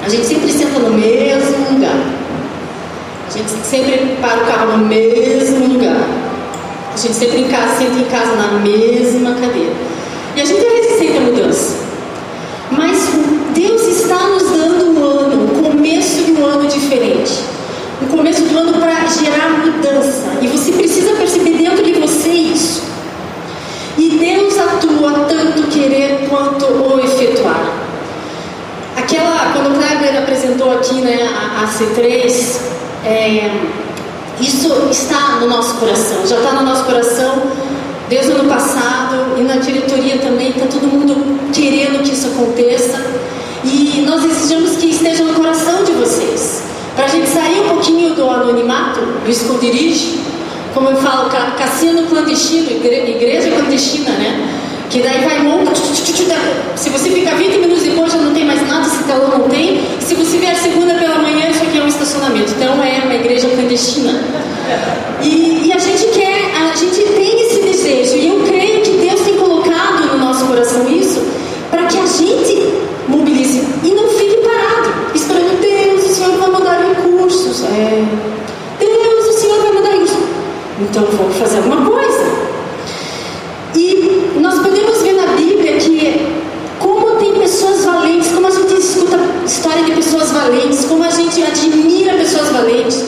A 0.06 0.10
gente 0.10 0.26
sempre 0.26 0.52
senta 0.52 0.80
no 0.80 0.92
mesmo 0.92 1.74
lugar. 1.74 1.98
A 3.28 3.38
gente 3.38 3.50
sempre 3.64 4.18
para 4.22 4.38
o 4.38 4.46
carro 4.46 4.78
no 4.78 4.86
mesmo 4.86 5.74
lugar. 5.74 6.08
A 6.94 6.98
gente 6.98 7.14
sempre 7.14 7.42
em 7.42 7.48
casa, 7.48 7.78
senta 7.78 8.00
em 8.00 8.06
casa 8.06 8.36
na 8.36 8.60
mesma 8.60 9.34
cadeira. 9.36 9.74
E 10.36 10.42
a 10.42 10.46
gente 10.46 10.66
é 10.66 10.82
resistente 10.82 11.18
à 11.18 11.22
mudança. 11.22 11.76
Mas 12.72 13.10
Deus 13.54 13.82
está 13.82 14.16
nos 14.28 14.44
dando 14.44 15.00
um 15.00 15.04
ano, 15.04 15.44
um 15.44 15.64
começo 15.64 16.24
de 16.24 16.32
um 16.34 16.46
ano 16.46 16.68
diferente. 16.68 17.50
Um 18.02 18.08
começo 18.08 18.42
do 18.44 18.58
ano 18.58 18.80
para 18.80 19.06
gerar 19.08 19.60
mudança. 19.66 20.38
E 20.42 20.48
você 20.48 20.72
precisa 20.72 21.14
perceber 21.16 21.58
dentro 21.58 21.84
de 21.84 21.94
você 21.94 22.30
isso. 22.30 22.82
E 23.98 24.10
Deus 24.10 24.58
atua 24.58 25.26
tanto 25.28 25.64
querer 25.68 26.28
quanto 26.30 26.66
o 26.66 27.00
efetuar. 27.04 27.78
Aquela, 28.96 29.52
quando 29.54 29.72
o 29.72 29.78
Kleber 29.78 30.18
apresentou 30.18 30.72
aqui 30.72 30.96
né, 31.02 31.30
a, 31.36 31.64
a 31.64 31.68
C3, 31.80 32.60
é, 33.06 33.50
isso 34.42 34.70
está 34.92 35.38
no 35.40 35.48
nosso 35.48 35.76
coração, 35.76 36.28
já 36.28 36.38
está 36.38 36.52
no 36.52 36.64
nosso 36.64 36.84
coração 36.84 37.42
desde 38.10 38.32
o 38.32 38.36
ano 38.36 38.50
passado 38.50 39.38
e 39.38 39.44
na 39.44 39.56
diretoria 39.58 40.18
também 40.18 40.50
está 40.50 40.66
todo 40.66 40.88
mundo 40.88 41.52
querendo 41.54 42.04
que 42.04 42.12
isso 42.12 42.28
aconteça 42.28 43.00
e 43.64 44.04
nós 44.06 44.22
desejamos 44.22 44.78
que 44.78 44.88
esteja 44.88 45.24
no 45.24 45.34
coração 45.34 45.84
de 45.84 45.94
vocês 45.94 46.64
para 46.96 47.06
a 47.06 47.08
gente 47.08 47.30
sair 47.30 47.62
um 47.62 47.70
pouquinho 47.70 48.14
do 48.14 48.30
anonimato, 48.30 49.00
do 49.00 49.30
esconderijo, 49.30 50.18
como 50.74 50.90
eu 50.90 50.98
falo, 50.98 51.30
cassino 51.58 52.04
clandestino, 52.08 52.70
igreja 52.72 53.52
clandestina, 53.52 54.12
né? 54.12 54.59
Que 54.90 55.02
daí 55.04 55.24
vai 55.24 55.40
monta, 55.44 55.76
se 55.76 56.90
você 56.90 57.10
fica 57.12 57.36
20 57.36 57.58
minutos 57.60 57.84
depois 57.84 58.12
já 58.12 58.18
não 58.18 58.34
tem 58.34 58.44
mais 58.46 58.68
nada, 58.68 58.86
se 58.86 59.04
telão 59.04 59.38
não 59.38 59.50
tem. 59.50 59.82
Se 60.00 60.16
você 60.16 60.38
vier 60.38 60.56
segunda 60.56 60.96
pela 60.96 61.20
manhã, 61.20 61.48
isso 61.50 61.62
aqui 61.62 61.78
é 61.78 61.84
um 61.84 61.88
estacionamento. 61.88 62.52
Então 62.56 62.84
é 62.84 63.02
uma 63.04 63.14
igreja 63.14 63.48
clandestina. 63.50 64.20
E, 65.22 65.68
e 65.68 65.74
a 65.74 65.78
gente 65.78 66.06
quer, 66.08 66.52
a 66.56 66.76
gente 66.76 67.04
tem 67.04 67.42
esse 67.46 67.62
desejo. 67.62 68.16
E 68.16 68.28
eu 68.30 68.44
creio 68.48 68.82
que 68.82 68.92
Deus 68.92 69.22
tem 69.22 69.38
colocado 69.38 70.08
no 70.12 70.18
nosso 70.18 70.46
coração 70.46 70.90
isso 70.90 71.22
para 71.70 71.86
que 71.86 71.98
a 71.98 72.06
gente 72.06 72.74
mobilize 73.08 73.64
e 73.84 73.92
não 73.92 74.08
fique 74.10 74.38
parado, 74.38 74.90
esperando 75.14 75.60
Deus, 75.62 76.06
o 76.06 76.16
Senhor 76.16 76.38
vai 76.38 76.50
mandar 76.50 76.80
recursos. 76.80 77.64
É, 77.64 78.06
Deus, 78.80 79.28
o 79.28 79.40
Senhor 79.40 79.62
vai 79.62 79.72
mandar 79.74 79.96
isso. 79.98 80.18
Então 80.82 81.06
vamos 81.12 81.36
fazer 81.38 81.58
alguma 81.58 81.86
coisa. 81.86 82.50
E 83.76 84.40
nós 84.40 84.60
podemos 84.60 85.02
ver 85.02 85.14
na 85.14 85.28
Bíblia 85.34 85.78
que 85.78 86.28
como 86.80 87.16
tem 87.18 87.34
pessoas 87.34 87.86
valentes, 87.86 88.32
como 88.32 88.48
a 88.48 88.52
gente 88.52 88.74
escuta 88.74 89.20
história 89.46 89.84
de 89.84 89.92
pessoas 89.92 90.29
valentes, 90.44 90.86
como 90.86 91.04
a 91.04 91.10
gente 91.10 91.42
admira 91.44 92.14
pessoas 92.14 92.50
valentes. 92.50 93.04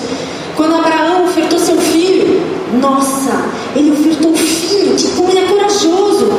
Quando 0.56 0.76
Abraão 0.76 1.26
ofertou 1.26 1.58
seu 1.58 1.78
filho, 1.78 2.42
nossa, 2.80 3.46
ele 3.76 3.92
ofertou 3.92 4.32
o 4.32 4.36
filho, 4.36 4.96
que 4.96 5.08
como 5.12 5.30
ele 5.30 5.40
é 5.40 5.48
corajoso. 5.48 6.32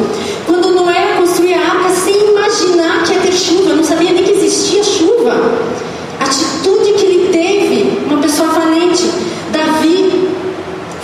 Quando 0.46 0.72
Noé 0.72 1.16
construía 1.18 1.59
a 1.59 1.70
arca 1.70 1.90
sem 1.90 2.31
imaginar 2.31 3.02
que 3.05 3.14
ia 3.14 3.20
ter 3.20 3.33
chuva, 3.33 3.74
não 3.74 3.85
sabia 3.85 4.12
nem 4.12 4.24
que 4.24 4.33
existia 4.33 4.83
chuva. 4.85 5.35
A 6.20 6.24
atitude 6.24 6.92
que 6.92 7.07
ele 7.07 7.28
teve, 7.33 7.98
uma 8.07 8.20
pessoa 8.20 8.48
valente. 8.48 9.05
Davi 9.50 10.28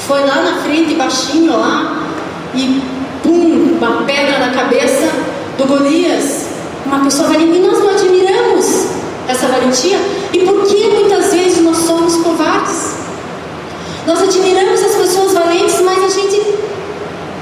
foi 0.07 0.21
lá 0.21 0.43
na 0.43 0.63
frente, 0.63 0.95
baixinho 0.95 1.53
lá, 1.53 2.03
e 2.55 2.81
pum, 3.23 3.77
uma 3.79 4.03
pedra 4.05 4.39
na 4.39 4.51
cabeça 4.51 5.09
do 5.57 5.67
Golias. 5.67 6.47
Uma 6.87 7.05
pessoa 7.05 7.29
valente. 7.29 7.57
E 7.57 7.61
nós 7.61 7.79
não 7.79 7.91
admiramos 7.91 8.87
essa 9.29 9.47
valentia. 9.47 9.99
E 10.33 10.39
por 10.41 10.63
que 10.65 10.89
muitas 10.89 11.33
vezes 11.33 11.63
nós 11.63 11.77
somos 11.79 12.17
covardes? 12.17 12.95
Nós 14.07 14.23
admiramos 14.23 14.83
as 14.83 14.95
pessoas 14.95 15.35
valentes, 15.35 15.81
mas 15.83 16.03
a 16.03 16.09
gente 16.09 16.41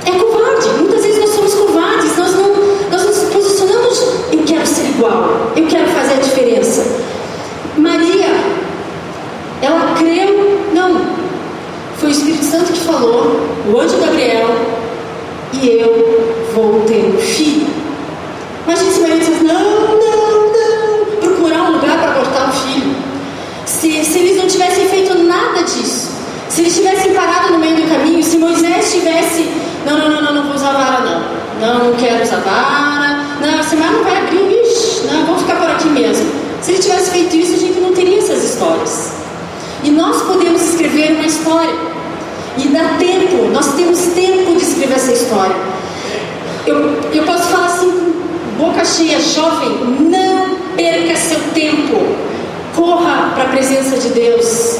é 0.04 0.10
covarde. 0.10 0.68
Muitas 0.78 1.02
vezes 1.02 1.20
nós 1.20 1.30
somos 1.30 1.54
covardes. 1.54 2.16
Nós 2.16 2.34
não, 2.34 2.54
nós 2.90 3.04
nos 3.04 3.32
posicionamos. 3.32 4.02
Eu 4.32 4.42
quero 4.44 4.66
ser 4.66 4.86
igual. 4.88 5.52
Eu 5.54 5.66
quero 5.66 5.88
fazer 5.88 6.14
a 6.14 6.18
diferença. 6.18 6.84
Maria, 7.76 8.34
ela 9.62 9.94
creu. 9.96 10.60
Não. 10.74 11.00
Foi 11.98 12.08
o 12.08 12.12
Espírito 12.12 12.44
Santo 12.44 12.72
que 12.72 12.80
falou. 12.80 13.40
O 13.72 13.80
anjo 13.80 13.96
Gabriel 13.98 14.76
e 15.52 15.80
eu 15.80 16.48
vou 16.54 16.80
ter 16.86 17.04
um 17.04 17.18
filho. 17.18 17.66
Mas 18.66 18.82
esse 18.82 19.00
marido 19.00 19.18
diz, 19.24 19.42
não, 19.42 19.96
não, 19.96 20.52
não, 20.52 21.16
procurar 21.20 21.62
um 21.62 21.72
lugar 21.72 21.98
para 21.98 22.10
abortar 22.12 22.48
um 22.48 22.52
filho. 22.52 22.96
Se, 23.64 24.04
se 24.04 24.18
eles 24.18 24.36
não 24.36 24.48
tivessem 24.48 24.88
feito 24.88 25.14
nada 25.18 25.62
disso, 25.62 26.10
se 26.48 26.62
eles 26.62 26.74
tivessem 26.74 27.12
parado 27.12 27.52
no 27.52 27.58
meio 27.58 27.76
do 27.76 27.88
caminho, 27.88 28.22
se 28.22 28.38
Moisés 28.38 28.92
tivesse, 28.92 29.48
não, 29.84 29.98
não, 29.98 30.10
não, 30.10 30.22
não, 30.22 30.34
não 30.34 30.42
vou 30.44 30.54
usar 30.54 30.72
vara 30.72 31.00
não, 31.00 31.20
não, 31.60 31.84
não 31.90 31.96
quero 31.96 32.22
usar 32.22 32.40
vara, 32.40 33.20
não, 33.40 33.60
esse 33.60 33.76
mar 33.76 33.92
não 33.92 34.04
vai 34.04 34.18
abrir, 34.18 34.44
bicho, 34.48 35.06
não, 35.10 35.26
vou 35.26 35.38
ficar 35.38 35.56
por 35.56 35.75
aqui 35.86 35.88
mesmo. 35.88 36.26
Se 36.62 36.72
ele 36.72 36.80
tivesse 36.80 37.10
feito 37.10 37.36
isso, 37.36 37.54
a 37.54 37.58
gente 37.58 37.80
não 37.80 37.92
teria 37.92 38.18
essas 38.18 38.42
histórias. 38.42 39.12
E 39.84 39.90
nós 39.90 40.22
podemos 40.22 40.62
escrever 40.62 41.12
uma 41.12 41.26
história. 41.26 41.74
E 42.58 42.68
dá 42.68 42.96
tempo, 42.98 43.48
nós 43.52 43.74
temos 43.74 43.98
tempo 44.14 44.56
de 44.56 44.62
escrever 44.62 44.94
essa 44.94 45.12
história. 45.12 45.54
Eu, 46.66 46.76
eu 47.12 47.22
posso 47.24 47.44
falar 47.44 47.66
assim, 47.66 48.14
boca 48.58 48.84
cheia, 48.84 49.20
jovem, 49.20 49.68
não 50.10 50.56
perca 50.76 51.14
seu 51.16 51.38
tempo. 51.54 52.00
Corra 52.74 53.32
para 53.34 53.44
a 53.44 53.48
presença 53.48 53.96
de 53.98 54.08
Deus. 54.08 54.78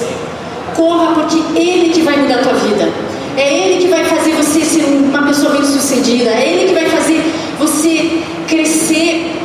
Corra 0.75 1.15
porque 1.15 1.39
Ele 1.59 1.91
que 1.91 2.01
vai 2.01 2.17
mudar 2.17 2.37
a 2.37 2.43
tua 2.43 2.55
vida. 2.55 2.91
É 3.37 3.55
Ele 3.55 3.83
que 3.83 3.89
vai 3.89 4.05
fazer 4.05 4.33
você 4.33 4.61
ser 4.63 4.85
uma 4.85 5.23
pessoa 5.27 5.53
bem 5.53 5.65
sucedida. 5.65 6.31
É 6.31 6.51
Ele 6.51 6.69
que 6.69 6.75
vai 6.75 6.89
fazer 6.89 7.23
você 7.59 8.23
crescer 8.49 9.36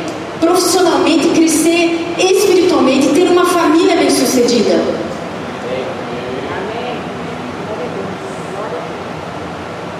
profissionalmente, 0.42 1.28
crescer 1.28 2.14
espiritualmente, 2.18 3.08
ter 3.14 3.28
uma 3.28 3.46
família 3.46 3.96
bem 3.96 4.10
sucedida. 4.10 4.74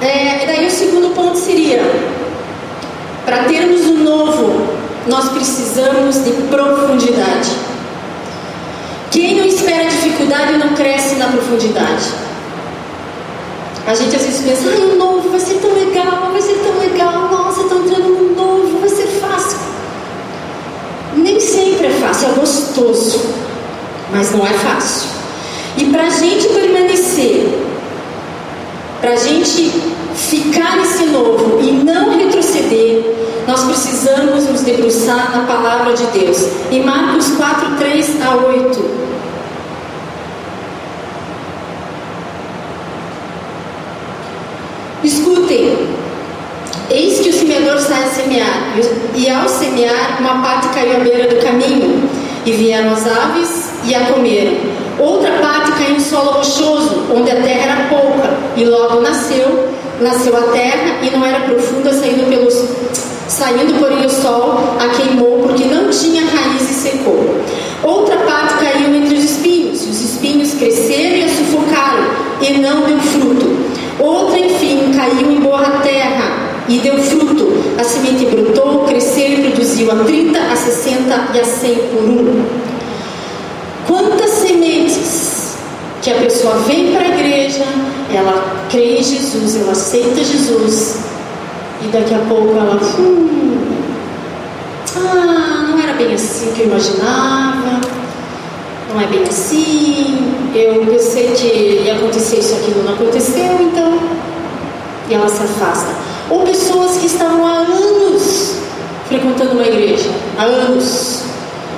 É, 0.01 0.45
daí 0.47 0.67
o 0.67 0.71
segundo 0.71 1.15
ponto 1.15 1.39
seria 1.39 1.81
para 3.25 3.45
termos 3.45 3.87
o 3.87 3.99
novo 3.99 4.83
nós 5.07 5.29
precisamos 5.29 6.25
de 6.25 6.33
profundidade. 6.49 7.51
Quem 9.13 9.37
não 9.37 9.47
espera 9.47 9.89
dificuldade 9.89 10.59
não 10.59 10.75
cresce 10.75 11.15
na 11.17 11.29
profundidade. 11.29 12.11
A 13.87 13.95
gente 13.95 14.17
às 14.17 14.23
vezes 14.23 14.45
pensa, 14.45 14.71
ai, 14.71 14.83
o 14.83 14.97
novo 14.97 15.31
vai 15.31 15.39
ser 15.39 15.55
tão 15.55 15.73
legal, 15.73 16.31
vai 16.33 16.41
ser 16.41 16.55
tão 16.55 16.79
legal, 16.79 17.29
nossa, 17.31 17.61
estou 17.61 17.85
entrando 17.85 18.09
no 18.09 18.35
novo, 18.35 18.81
vai 18.81 18.89
ser 18.89 19.07
fácil. 19.07 19.73
Fácil, 22.23 22.29
é 22.29 22.33
gostoso, 22.35 23.21
mas 24.13 24.31
não 24.31 24.47
é 24.47 24.53
fácil. 24.53 25.09
E 25.77 25.87
para 25.87 26.05
a 26.05 26.11
gente 26.11 26.49
permanecer, 26.49 27.49
para 29.01 29.11
a 29.11 29.17
gente 29.17 29.73
ficar 30.15 30.77
nesse 30.77 31.07
novo 31.07 31.61
e 31.61 31.73
não 31.73 32.17
retroceder, 32.17 33.03
nós 33.47 33.65
precisamos 33.65 34.47
nos 34.47 34.61
debruçar 34.61 35.37
na 35.37 35.45
palavra 35.47 35.95
de 35.95 36.05
Deus. 36.07 36.47
Em 36.71 36.85
Marcos 36.85 37.33
4, 37.33 37.77
3 37.79 38.23
a 38.23 38.37
8. 38.37 39.03
Escutem, 45.03 45.92
a 48.03 48.07
semear, 48.07 48.75
e 49.15 49.31
ao 49.31 49.49
semear, 49.49 50.19
uma 50.21 50.43
parte 50.43 50.69
caiu 50.69 50.97
à 50.97 51.01
beira 51.01 51.29
do 51.29 51.41
caminho, 51.45 52.09
e 52.45 52.53
vieram 52.53 52.93
as 52.93 53.07
aves 53.07 53.71
e 53.85 53.95
a 53.95 54.01
comeram. 54.07 54.57
Outra 54.99 55.31
parte 55.39 55.73
caiu 55.73 55.97
em 55.97 56.01
solo 56.01 56.33
rochoso, 56.33 57.07
onde 57.15 57.31
a 57.31 57.37
terra 57.37 57.73
era 57.73 57.89
pouca, 57.89 58.37
e 58.57 58.65
logo 58.65 59.01
nasceu, 59.01 59.69
nasceu 60.01 60.37
a 60.37 60.43
terra, 60.53 60.99
e 61.03 61.11
não 61.11 61.25
era 61.25 61.41
profunda, 61.41 61.93
saindo 61.93 62.29
pelos 62.29 62.55
saindo 63.29 63.79
porém 63.79 64.05
o 64.05 64.11
sol 64.11 64.77
a 64.79 64.89
queimou, 64.95 65.39
porque 65.39 65.65
não 65.65 65.89
tinha 65.89 66.23
raiz 66.23 66.71
e 66.71 66.75
secou. 66.75 67.41
Outra 67.83 68.17
parte 68.19 68.55
caiu 68.63 68.95
entre 68.95 69.15
os 69.15 69.25
espinhos, 69.25 69.87
e 69.87 69.89
os 69.89 70.01
espinhos 70.03 70.55
cresceram 70.55 71.17
e 71.17 71.25
a 71.25 71.29
sufocaram, 71.29 72.05
e 72.43 72.59
não 72.59 72.83
deu 72.83 72.99
fruto. 72.99 73.57
Outra, 73.99 74.39
enfim, 74.39 74.93
caiu 74.95 75.31
em 75.33 75.41
boa 75.41 75.63
terra 75.83 76.42
e 76.69 76.79
deu 76.79 76.99
fruto. 76.99 77.53
A 77.79 77.85
semente 77.85 78.27
brotou, 78.27 78.85
cresceu 78.85 79.33
e 79.33 79.51
produziu 79.51 79.91
a 79.91 79.97
30, 79.97 80.39
a 80.39 80.57
60 80.57 81.29
e 81.35 81.41
a 81.41 81.45
100 81.45 81.75
por 81.75 82.05
um. 82.05 82.45
Quantas 83.87 84.31
sementes 84.31 85.57
que 86.03 86.11
a 86.11 86.15
pessoa 86.15 86.55
vem 86.67 86.93
para 86.93 87.03
a 87.03 87.09
igreja, 87.09 87.65
ela 88.13 88.67
crê 88.71 88.99
em 88.99 89.03
Jesus, 89.03 89.57
ela 89.57 89.73
aceita 89.73 90.23
Jesus, 90.23 90.99
e 91.83 91.89
daqui 91.89 92.15
a 92.15 92.19
pouco 92.29 92.57
ela, 92.57 92.81
hum, 92.99 93.67
ah, 94.97 95.69
não 95.71 95.79
era 95.79 95.95
bem 95.95 96.13
assim 96.15 96.53
que 96.55 96.63
eu 96.63 96.67
imaginava, 96.67 97.81
não 98.93 99.01
é 99.01 99.07
bem 99.07 99.23
assim, 99.23 100.33
eu 100.55 100.85
pensei 100.85 101.29
que 101.29 101.83
ia 101.85 101.95
acontecer 101.95 102.41
isso, 102.41 102.55
aquilo 102.55 102.85
não 102.85 102.95
aconteceu, 102.95 103.59
então, 103.61 103.99
e 105.09 105.15
ela 105.15 105.29
se 105.29 105.43
afasta. 105.43 106.12
Ou 106.33 106.41
pessoas 106.45 106.97
que 106.97 107.07
estavam 107.07 107.47
há 107.47 107.59
anos 107.59 108.55
frequentando 109.07 109.53
uma 109.53 109.67
igreja, 109.67 110.09
há 110.39 110.45
anos, 110.45 111.25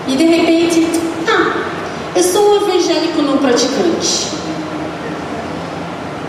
e 0.07 0.15
de 0.15 0.25
repente, 0.25 0.87
ah, 1.29 1.57
eu 2.15 2.23
sou 2.23 2.53
um 2.53 2.57
evangélico 2.69 3.21
não 3.23 3.37
praticante. 3.39 4.29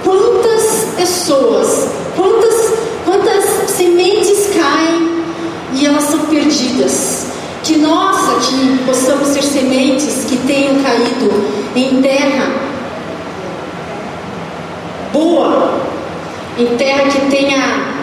Quantas 0.03 0.87
pessoas, 0.97 1.87
quantas, 2.15 2.73
quantas 3.05 3.69
sementes 3.69 4.49
caem 4.55 5.23
e 5.75 5.85
elas 5.85 6.05
são 6.05 6.19
perdidas? 6.21 7.27
Que 7.61 7.77
nós 7.77 8.17
aqui 8.37 8.79
possamos 8.87 9.27
ser 9.27 9.43
sementes 9.43 10.25
que 10.27 10.37
tenham 10.47 10.81
caído 10.81 11.31
em 11.75 12.01
terra 12.01 12.51
boa, 15.13 15.79
em 16.57 16.75
terra 16.75 17.03
que 17.03 17.19
tenha. 17.29 17.94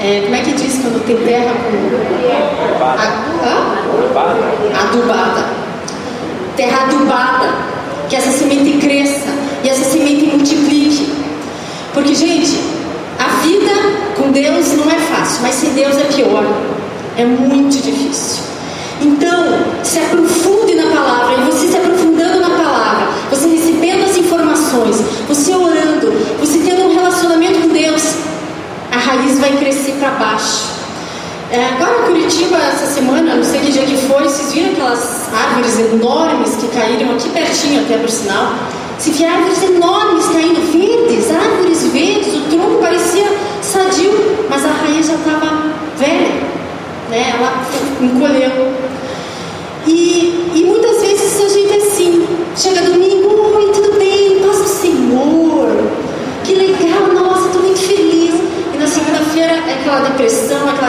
É, 0.00 0.20
como 0.22 0.34
é 0.34 0.40
que 0.42 0.52
diz 0.52 0.78
quando 0.80 1.04
tem 1.06 1.16
terra 1.16 1.52
com. 1.54 1.68
Adubada. 3.94 4.38
Adubada. 4.80 5.44
Terra 6.56 6.84
adubada. 6.84 7.54
Que 8.08 8.16
essa 8.16 8.30
semente 8.30 8.78
cresça 8.78 9.28
e 9.64 9.68
essa 9.68 9.84
semente 9.84 10.26
multiplique. 10.26 11.12
Porque, 11.92 12.14
gente, 12.14 12.60
a 13.18 13.40
vida 13.42 13.72
com 14.16 14.30
Deus 14.30 14.72
não 14.74 14.90
é 14.90 14.98
fácil, 14.98 15.42
mas 15.42 15.56
sem 15.56 15.70
Deus 15.70 15.96
é 15.96 16.04
pior. 16.04 16.44
É 17.16 17.24
muito 17.24 17.82
difícil. 17.82 18.44
Então, 19.00 19.58
se 19.82 19.98
aprofunde 19.98 20.74
na 20.74 20.90
palavra, 20.90 21.34
e 21.34 21.50
você 21.50 21.68
se 21.68 21.76
aprofundando 21.76 22.40
na 22.40 22.50
palavra, 22.50 23.08
você 23.30 23.48
recebendo 23.48 24.04
as 24.04 24.16
informações, 24.16 24.96
você 25.28 25.54
orando, 25.54 26.12
você 26.40 26.58
tendo 26.58 26.84
um 26.84 26.94
relacionamento 26.94 27.60
com 27.60 27.67
raiz 29.08 29.38
vai 29.38 29.56
crescer 29.56 29.92
para 29.92 30.10
baixo. 30.10 30.78
É, 31.50 31.64
agora 31.64 32.02
Curitiba, 32.06 32.58
essa 32.58 32.86
semana, 32.86 33.36
não 33.36 33.42
sei 33.42 33.60
que 33.60 33.72
dia 33.72 33.86
que 33.86 33.96
foi, 33.96 34.22
vocês 34.24 34.52
viram 34.52 34.72
aquelas 34.72 35.32
árvores 35.32 35.78
enormes 35.78 36.56
que 36.56 36.68
caíram 36.68 37.12
aqui 37.14 37.30
pertinho, 37.30 37.80
até 37.82 37.96
por 37.96 38.10
sinal. 38.10 38.52
Se 38.98 39.12
via 39.12 39.32
árvores 39.32 39.62
enormes 39.62 40.26
caindo, 40.26 40.60
verdes, 40.72 41.30
árvores 41.30 41.84
verdes, 41.84 42.34
o 42.34 42.40
tronco 42.50 42.82
parecia 42.82 43.24
sadio, 43.62 44.12
mas 44.50 44.62
a 44.64 44.68
raiz 44.68 45.06
já 45.06 45.14
estava 45.14 45.72
velha, 45.96 46.42
né? 47.08 47.32
ela 47.34 47.64
encolheu. 48.02 48.74
E, 49.86 50.52
e 50.54 50.64
muitas 50.66 51.00
vezes 51.00 51.40
a 51.40 51.48
gente 51.48 51.72
é 51.72 51.76
assim, 51.76 52.26
chega 52.54 52.82
domingo, 52.82 52.97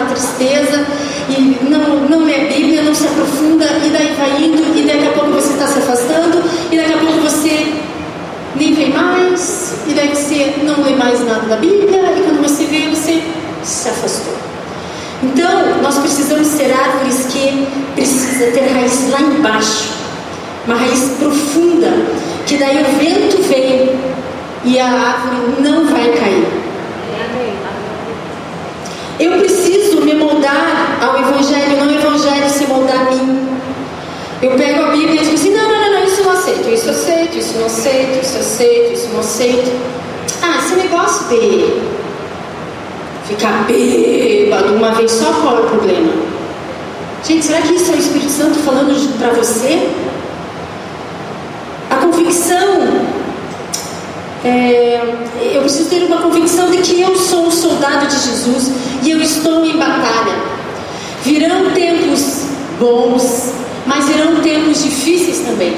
tristeza, 0.05 0.85
e 1.29 1.57
não, 1.69 2.07
não 2.09 2.25
lê 2.25 2.35
a 2.35 2.53
Bíblia, 2.53 2.81
não 2.81 2.93
se 2.93 3.05
aprofunda, 3.07 3.65
e 3.85 3.89
daí 3.89 4.13
vai 4.17 4.43
indo, 4.43 4.77
e 4.77 4.83
daqui 4.83 5.07
a 5.07 5.11
pouco 5.11 5.31
você 5.31 5.53
está 5.53 5.67
se 5.67 5.79
afastando, 5.79 6.43
e 6.71 6.77
daqui 6.77 6.93
a 6.93 6.97
pouco 6.97 7.21
você 7.21 7.73
nem 8.55 8.73
vê 8.73 8.87
mais, 8.87 9.73
e 9.87 9.93
daí 9.93 10.09
você 10.09 10.55
não 10.63 10.83
lê 10.83 10.95
mais 10.95 11.23
nada 11.25 11.47
da 11.47 11.55
Bíblia, 11.55 12.13
e 12.17 12.21
quando 12.23 12.41
você 12.41 12.65
vê, 12.65 12.89
você 12.89 13.21
se 13.63 13.89
afastou. 13.89 14.33
Então, 15.21 15.81
nós 15.81 15.97
precisamos 15.97 16.47
ser 16.47 16.71
árvores 16.71 17.25
que 17.29 17.67
precisa 17.93 18.51
ter 18.51 18.71
raiz 18.71 19.09
lá 19.09 19.21
embaixo, 19.21 19.89
uma 20.65 20.75
raiz 20.75 21.15
profunda, 21.19 21.91
que 22.45 22.57
daí 22.57 22.81
o 22.81 22.85
vento 22.97 23.41
vem 23.43 23.99
e 24.63 24.79
a 24.79 24.85
árvore 24.85 25.61
não 25.61 25.85
vai 25.87 26.09
cair. 26.11 26.47
Eu 29.19 29.37
preciso 29.37 29.88
me 30.09 30.15
moldar 30.15 30.97
ao 31.01 31.19
Evangelho, 31.19 31.77
não 31.77 31.87
o 31.87 31.91
Evangelho 31.91 32.49
se 32.49 32.65
moldar 32.65 33.07
a 33.07 33.11
mim. 33.11 33.47
Eu 34.41 34.51
pego 34.51 34.85
a 34.85 34.89
Bíblia 34.89 35.21
e 35.21 35.23
digo 35.23 35.35
assim: 35.35 35.53
não, 35.53 35.67
não, 35.67 35.79
não, 35.79 35.91
não, 35.93 36.03
isso 36.03 36.23
não 36.23 36.31
aceito, 36.31 36.69
isso 36.69 36.89
aceito, 36.89 37.37
isso 37.37 37.57
não 37.57 37.65
aceito, 37.65 38.23
isso 38.23 38.37
aceito, 38.37 38.93
isso 38.93 39.09
não 39.13 39.19
aceito. 39.19 39.79
Ah, 40.41 40.57
esse 40.59 40.75
negócio 40.75 41.27
de 41.27 41.81
ficar 43.27 43.65
bêbado 43.67 44.73
uma 44.73 44.91
vez 44.93 45.11
só, 45.11 45.31
qual 45.41 45.57
é 45.57 45.59
o 45.59 45.65
problema? 45.65 46.13
Gente, 47.23 47.45
será 47.45 47.61
que 47.61 47.73
isso 47.75 47.91
é 47.91 47.95
o 47.95 47.99
Espírito 47.99 48.31
Santo 48.31 48.59
falando 48.59 49.19
para 49.19 49.33
você? 49.33 49.89
A 51.91 51.95
convicção, 51.97 53.03
é, 54.45 55.01
eu 55.53 55.61
preciso 55.61 55.89
ter 55.89 56.03
uma 56.03 56.21
convicção 56.21 56.71
de 56.71 56.77
que 56.77 57.01
eu 57.01 57.15
sou 57.15 57.47
um 57.47 57.51
soldado 57.51 58.07
de 58.07 58.15
Jesus 58.15 58.71
e 59.03 59.11
eu 59.11 59.21
estou 59.21 59.65
em 59.65 59.77
batalha. 59.77 60.35
Virão 61.23 61.71
tempos 61.71 62.43
bons, 62.79 63.53
mas 63.85 64.05
virão 64.07 64.37
tempos 64.37 64.83
difíceis 64.83 65.39
também. 65.39 65.75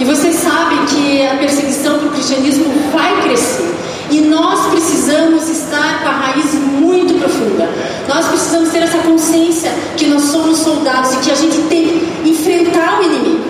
E 0.00 0.04
você 0.04 0.32
sabe 0.32 0.76
que 0.88 1.26
a 1.26 1.36
perseguição 1.36 1.98
para 1.98 2.08
o 2.08 2.10
cristianismo 2.10 2.66
vai 2.92 3.22
crescer. 3.22 3.74
E 4.10 4.20
nós 4.20 4.66
precisamos 4.70 5.48
estar 5.48 6.02
com 6.02 6.08
a 6.08 6.12
raiz 6.12 6.54
muito 6.54 7.14
profunda. 7.14 7.68
Nós 8.08 8.26
precisamos 8.26 8.70
ter 8.70 8.82
essa 8.82 8.98
consciência 8.98 9.72
que 9.96 10.06
nós 10.06 10.22
somos 10.22 10.58
soldados 10.58 11.14
e 11.14 11.16
que 11.18 11.30
a 11.30 11.34
gente 11.34 11.58
tem 11.68 11.84
que 11.84 12.30
enfrentar 12.30 13.00
o 13.00 13.04
inimigo. 13.04 13.44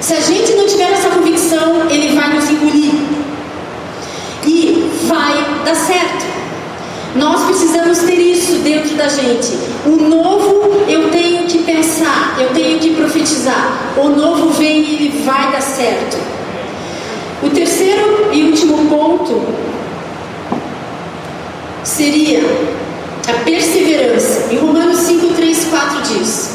Se 0.00 0.14
a 0.14 0.20
gente 0.20 0.52
não 0.54 0.66
tiver 0.66 0.90
essa 0.90 1.08
convicção, 1.10 1.88
ele 1.88 2.16
vai 2.16 2.34
nos 2.34 2.50
engolir. 2.50 2.92
E 4.44 4.90
vai 5.06 5.62
dar 5.64 5.76
certo. 5.76 6.31
Nós 7.14 7.44
precisamos 7.44 7.98
ter 7.98 8.18
isso 8.18 8.54
dentro 8.60 8.94
da 8.96 9.06
gente. 9.08 9.58
O 9.84 9.90
novo 9.90 10.82
eu 10.88 11.10
tenho 11.10 11.46
que 11.46 11.58
pensar, 11.58 12.36
eu 12.40 12.48
tenho 12.50 12.78
que 12.78 12.94
profetizar. 12.94 13.92
O 13.96 14.08
novo 14.08 14.48
vem 14.50 14.82
e 14.82 14.94
ele 14.94 15.22
vai 15.24 15.52
dar 15.52 15.60
certo. 15.60 16.16
O 17.42 17.50
terceiro 17.50 18.28
e 18.32 18.44
último 18.44 18.86
ponto 18.88 19.42
seria 21.84 22.40
a 23.28 23.32
perseverança. 23.44 24.46
Em 24.50 24.56
Romanos 24.56 25.00
5, 25.00 25.34
3, 25.34 25.64
4 25.66 26.02
diz: 26.02 26.50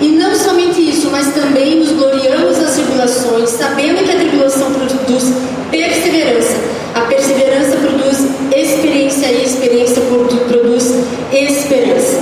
E 0.00 0.08
não 0.08 0.34
somente 0.36 0.88
isso, 0.88 1.08
mas 1.10 1.26
também 1.34 1.80
nos 1.80 1.90
gloriamos 1.92 2.58
nas 2.58 2.74
tribulações, 2.74 3.50
sabendo 3.50 4.04
que 4.04 4.12
a 4.12 4.16
tribulação 4.16 4.72
produz 4.72 5.24
perseverança. 5.70 6.56
A 6.94 7.00
perseverança 7.02 7.76
produz 7.76 8.18
experiência 8.54 8.97
e 9.30 9.44
experiência 9.44 10.02
produz 10.02 10.94
esperança. 11.32 12.20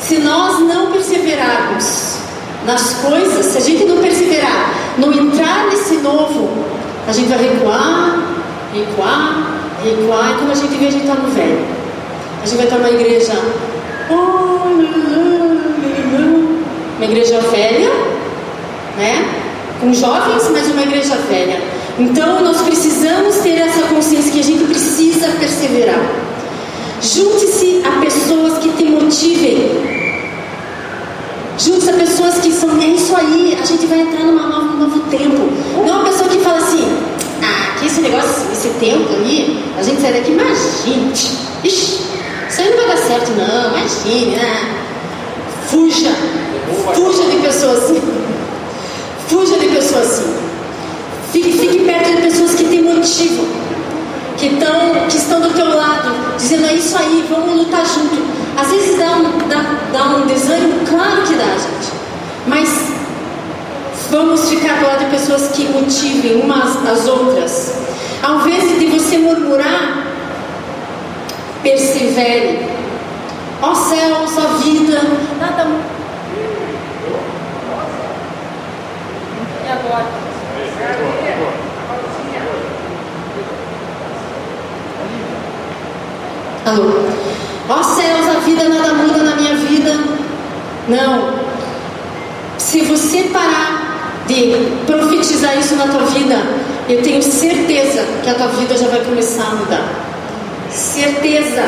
Se 0.00 0.18
nós 0.18 0.60
não 0.60 0.92
perseverarmos 0.92 2.18
nas 2.66 2.94
coisas, 2.94 3.46
se 3.46 3.58
a 3.58 3.60
gente 3.60 3.84
não 3.84 3.98
perseverar, 3.98 4.74
não 4.98 5.12
entrar 5.12 5.68
nesse 5.70 5.94
novo, 5.96 6.50
a 7.06 7.12
gente 7.12 7.28
vai 7.28 7.38
recuar, 7.38 8.18
recuar, 8.74 9.62
recuar, 9.84 10.30
e 10.30 10.34
quando 10.34 10.50
a 10.50 10.54
gente 10.54 10.74
vê, 10.76 10.86
a 10.86 10.90
gente 10.90 11.02
está 11.02 11.14
no 11.14 11.28
velho. 11.30 11.64
A 12.42 12.46
gente 12.46 12.56
vai 12.56 12.64
estar 12.66 12.78
numa 12.78 12.90
igreja, 12.90 13.32
uma 16.96 17.04
igreja 17.04 17.40
velha, 17.40 17.90
né? 18.96 19.24
Com 19.80 19.92
jovens, 19.92 20.48
mas 20.52 20.66
uma 20.68 20.82
igreja 20.82 21.16
velha. 21.28 21.60
Então 21.98 22.42
nós 22.42 22.62
precisamos 22.62 23.36
ter 23.36 23.58
essa 23.58 23.82
consciência 23.88 24.32
que 24.32 24.40
a 24.40 24.44
gente 24.44 24.64
precisa 24.64 25.28
perseverar. 25.38 26.00
Junte-se 27.02 27.82
a 27.84 28.00
pessoas 28.00 28.58
que 28.58 28.68
te 28.70 28.84
motivem. 28.84 29.70
Junte-se 31.58 31.90
a 31.90 31.94
pessoas 31.94 32.34
que 32.38 32.52
são, 32.52 32.80
é 32.80 32.86
isso 32.86 33.14
aí, 33.16 33.58
a 33.60 33.64
gente 33.64 33.86
vai 33.86 34.00
entrar 34.00 34.24
num 34.24 34.78
novo 34.78 35.00
tempo. 35.10 35.50
Não 35.84 36.00
uma 36.00 36.04
pessoa 36.04 36.28
que 36.28 36.38
fala 36.38 36.58
assim, 36.58 36.84
ah, 37.42 37.76
que 37.78 37.86
esse 37.86 38.00
negócio, 38.00 38.52
esse 38.52 38.68
tempo 38.78 39.12
ali, 39.14 39.62
a 39.76 39.82
gente 39.82 40.00
sai 40.00 40.12
daqui, 40.12 40.30
imagine, 40.30 41.12
ixi, 41.64 42.02
isso 42.48 42.60
aí 42.60 42.70
não 42.70 42.76
vai 42.76 42.86
dar 42.86 42.96
certo 42.98 43.32
não, 43.32 43.78
imagine, 43.78 44.36
né? 44.36 44.76
Fuja, 45.68 46.12
fuja 46.94 47.24
de 47.24 47.36
pessoas 47.38 47.84
assim. 47.84 48.02
Fuja 49.26 49.58
de 49.58 49.68
pessoas 49.68 50.06
assim. 50.06 50.34
Fique, 51.32 51.52
fique 51.52 51.78
perto 51.80 52.14
de 52.14 52.22
pessoas 52.22 52.54
que 52.54 52.64
te 52.64 52.82
motivam, 52.82 53.46
que, 54.42 54.56
tão, 54.56 55.06
que 55.08 55.16
estão 55.18 55.40
do 55.40 55.50
teu 55.50 55.68
lado, 55.68 56.10
dizendo 56.36 56.66
é 56.66 56.74
isso 56.74 56.98
aí, 56.98 57.24
vamos 57.30 57.54
lutar 57.54 57.86
junto. 57.86 58.20
Às 58.60 58.72
vezes 58.72 58.98
dá 58.98 59.12
um, 59.12 59.38
dá, 59.48 59.78
dá 59.92 60.16
um 60.16 60.26
desânimo, 60.26 60.84
claro 60.84 61.22
que 61.22 61.34
dá, 61.34 61.44
gente. 61.44 61.92
Mas 62.48 62.68
vamos 64.10 64.48
ficar 64.48 64.80
do 64.80 64.86
lado 64.86 65.04
de 65.04 65.10
pessoas 65.16 65.52
que 65.52 65.68
motivem 65.68 66.40
umas 66.40 66.76
às 66.84 67.06
outras. 67.06 67.78
Ao 68.20 68.40
invés 68.40 68.80
de 68.80 68.86
você 68.86 69.18
murmurar, 69.18 70.08
persevere. 71.62 72.68
Ó 73.62 73.74
céus, 73.76 74.32
ó 74.38 74.58
vida, 74.58 75.02
nada. 75.38 75.68
E 79.64 79.68
agora? 79.70 81.11
Alô? 86.64 86.92
Ó 87.68 87.82
céus, 87.82 88.36
a 88.36 88.38
vida 88.40 88.68
nada 88.68 88.94
muda 88.94 89.18
na 89.24 89.34
minha 89.34 89.54
vida. 89.56 89.98
Não. 90.88 91.34
Se 92.56 92.82
você 92.82 93.24
parar 93.32 94.22
de 94.28 94.54
profetizar 94.86 95.58
isso 95.58 95.74
na 95.74 95.88
tua 95.88 96.02
vida, 96.06 96.36
eu 96.88 97.02
tenho 97.02 97.20
certeza 97.20 98.04
que 98.22 98.30
a 98.30 98.34
tua 98.34 98.46
vida 98.48 98.76
já 98.76 98.86
vai 98.88 99.00
começar 99.00 99.44
a 99.44 99.54
mudar. 99.56 99.88
Certeza. 100.70 101.64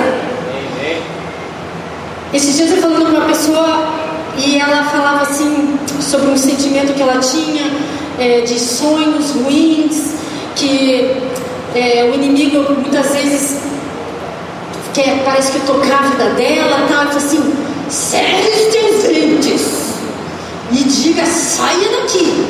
Esses 2.32 2.56
dias 2.56 2.70
eu 2.70 2.76
falando 2.78 3.06
com 3.06 3.16
uma 3.16 3.26
pessoa 3.26 3.94
e 4.38 4.58
ela 4.58 4.84
falava 4.84 5.22
assim 5.22 5.76
sobre 6.00 6.30
um 6.30 6.36
sentimento 6.36 6.94
que 6.94 7.02
ela 7.02 7.18
tinha 7.18 7.70
é, 8.18 8.42
de 8.42 8.58
sonhos 8.60 9.32
ruins, 9.32 10.14
que 10.54 11.20
é, 11.74 12.08
o 12.10 12.14
inimigo 12.14 12.72
muitas 12.74 13.12
vezes 13.12 13.58
quer, 14.94 15.22
parece 15.24 15.52
que 15.52 15.60
tocar 15.66 15.98
a 15.98 16.08
vida 16.08 16.24
dela, 16.30 16.86
tal, 16.88 17.04
e 17.04 17.06
fala 17.08 17.16
assim, 17.16 17.52
teus 18.70 19.02
dentes 19.02 19.84
e 20.72 20.84
diga, 20.84 21.26
saia 21.26 21.88
daqui. 22.00 22.46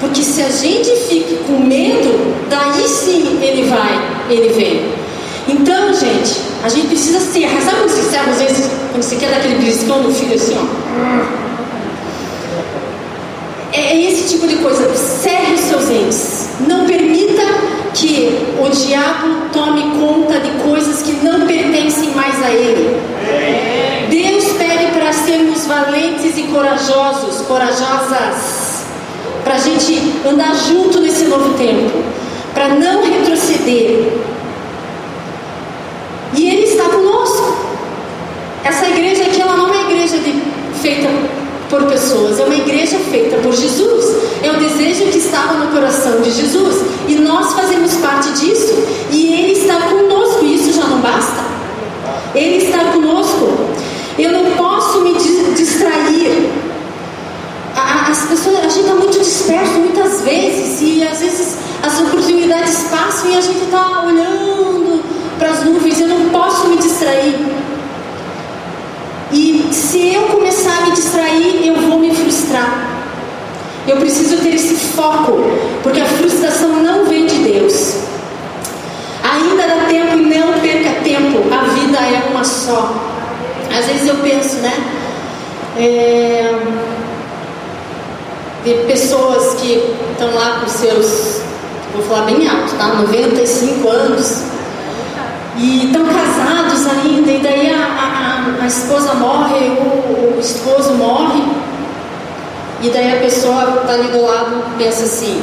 Porque 0.00 0.22
se 0.22 0.40
a 0.40 0.48
gente 0.48 0.90
fica 1.08 1.36
com 1.44 1.58
medo, 1.58 2.34
daí 2.48 2.88
sim 2.88 3.38
ele 3.42 3.68
vai, 3.68 4.24
ele 4.30 4.48
vem. 4.54 4.94
Então, 5.46 5.92
gente, 5.92 6.40
a 6.64 6.68
gente 6.68 6.86
precisa 6.88 7.20
ser. 7.20 7.48
Sabe 7.62 7.78
quando 7.78 7.90
você 7.90 8.02
serve, 8.10 8.30
às 8.30 8.38
vezes, 8.38 8.70
quando 8.90 9.02
você 9.02 9.16
quer 9.16 9.30
dar 9.30 9.36
aquele 9.36 9.56
beliscão 9.56 10.02
no 10.02 10.14
filho 10.14 10.34
assim, 10.34 10.56
ó? 10.56 10.64
É, 13.72 13.92
é 13.92 14.10
esse 14.10 14.28
tipo 14.30 14.46
de 14.48 14.56
coisa. 14.56 14.94
Cerre 14.94 15.54
os 15.54 15.60
seus 15.60 15.90
entes. 15.90 16.48
Não 16.66 16.86
permita 16.86 17.42
que 17.94 18.54
o 18.58 18.68
diabo 18.68 19.48
tome 19.52 19.82
conta 19.98 20.38
de 20.40 20.50
coisas 20.62 21.02
que 21.02 21.12
não 21.24 21.46
pertencem 21.46 22.10
mais 22.10 22.42
a 22.42 22.50
ele. 22.50 23.00
Deus 24.08 24.44
pede 24.52 24.92
para 24.92 25.12
sermos 25.12 25.66
valentes 25.66 26.36
e 26.36 26.42
corajosos, 26.44 27.42
corajosas, 27.46 28.84
para 29.44 29.54
a 29.54 29.58
gente 29.58 30.12
andar 30.26 30.54
junto 30.54 31.00
nesse 31.00 31.24
novo 31.24 31.54
tempo, 31.54 32.02
para 32.54 32.68
não 32.68 33.02
retroceder. 33.04 34.12
E 36.34 36.48
Ele 36.48 36.62
está 36.62 36.84
conosco. 36.84 37.56
Essa 38.64 38.86
igreja 38.88 39.24
aqui, 39.24 39.40
ela 39.40 39.56
não 39.56 39.72
é 39.74 39.80
igreja 39.82 40.18
de, 40.18 40.34
feita 40.80 41.08
por 41.70 41.84
pessoas, 41.84 42.40
é 42.40 42.44
uma 42.44 42.54
igreja 42.54 42.98
feita 43.10 43.36
por 43.36 43.54
Jesus. 43.54 44.04
É 44.42 44.50
o 44.50 44.58
desejo 44.58 45.04
que 45.04 45.18
estava 45.18 45.54
no 45.54 45.70
coração 45.70 46.20
de 46.20 46.30
Jesus. 46.32 46.84
E 47.06 47.14
nós 47.14 47.52
fazemos 47.52 47.94
parte 47.94 48.30
disso. 48.32 48.74
E 49.10 49.32
Ele 49.32 49.52
está 49.52 49.80
conosco. 49.82 50.44
Isso 50.44 50.72
já 50.72 50.84
não 50.84 50.98
basta. 51.00 51.44
Ele 52.34 52.64
está 52.64 52.78
conosco. 52.92 53.56
Eu 54.18 54.32
não 54.32 54.50
posso 54.56 55.00
me 55.02 55.14
distrair. 55.54 56.50
As 57.76 58.24
pessoas, 58.24 58.58
a 58.58 58.68
gente 58.68 58.80
está 58.80 58.94
muito 58.94 59.18
disperso 59.18 59.72
muitas 59.74 60.20
vezes. 60.22 60.80
E 60.82 61.04
às 61.04 61.20
vezes 61.20 61.56
as 61.82 62.00
oportunidades 62.00 62.78
passam 62.90 63.30
e 63.30 63.36
a 63.36 63.40
gente 63.40 63.64
está 63.64 64.02
olhando 64.04 65.02
para 65.38 65.50
as 65.50 65.64
nuvens. 65.64 66.00
Eu 66.00 66.08
não 66.08 66.28
posso 66.30 66.68
me 66.68 66.76
distrair. 66.78 67.38
E 69.32 69.59
se 69.70 70.14
eu 70.14 70.22
começar 70.22 70.78
a 70.78 70.80
me 70.86 70.92
distrair, 70.92 71.66
eu 71.66 71.74
vou 71.88 71.98
me 71.98 72.14
frustrar. 72.14 72.88
Eu 73.86 73.96
preciso 73.96 74.36
ter 74.38 74.54
esse 74.54 74.74
foco, 74.74 75.38
porque 75.82 76.00
a 76.00 76.06
frustração 76.06 76.82
não 76.82 77.06
vem 77.06 77.26
de 77.26 77.36
Deus. 77.36 77.96
Ainda 79.22 79.66
dá 79.66 79.86
tempo 79.86 80.18
e 80.18 80.22
não 80.22 80.60
perca 80.60 81.00
tempo. 81.02 81.42
A 81.52 81.64
vida 81.74 81.98
é 81.98 82.28
uma 82.30 82.44
só. 82.44 82.94
Às 83.76 83.86
vezes 83.86 84.08
eu 84.08 84.16
penso, 84.16 84.56
né? 84.56 84.72
É, 85.76 86.54
de 88.64 88.74
pessoas 88.86 89.54
que 89.60 89.94
estão 90.12 90.34
lá 90.34 90.60
com 90.60 90.68
seus, 90.68 91.40
vou 91.94 92.02
falar 92.02 92.26
bem 92.26 92.46
alto, 92.48 92.74
tá? 92.76 92.88
95 92.88 93.88
anos 93.88 94.42
e 95.60 95.86
estão 95.86 96.02
casados 96.06 96.86
ainda, 96.86 97.30
e 97.30 97.38
daí 97.40 97.70
a, 97.70 98.56
a, 98.58 98.62
a 98.62 98.66
esposa 98.66 99.12
morre, 99.12 99.68
o, 99.68 100.36
o, 100.36 100.40
esposo 100.40 100.94
morre, 100.94 101.44
e 102.80 102.88
daí 102.88 103.18
a 103.18 103.20
pessoa 103.20 103.80
está 103.82 103.92
ali 103.92 104.08
do 104.08 104.22
lado 104.22 104.64
pensa 104.78 105.04
assim, 105.04 105.42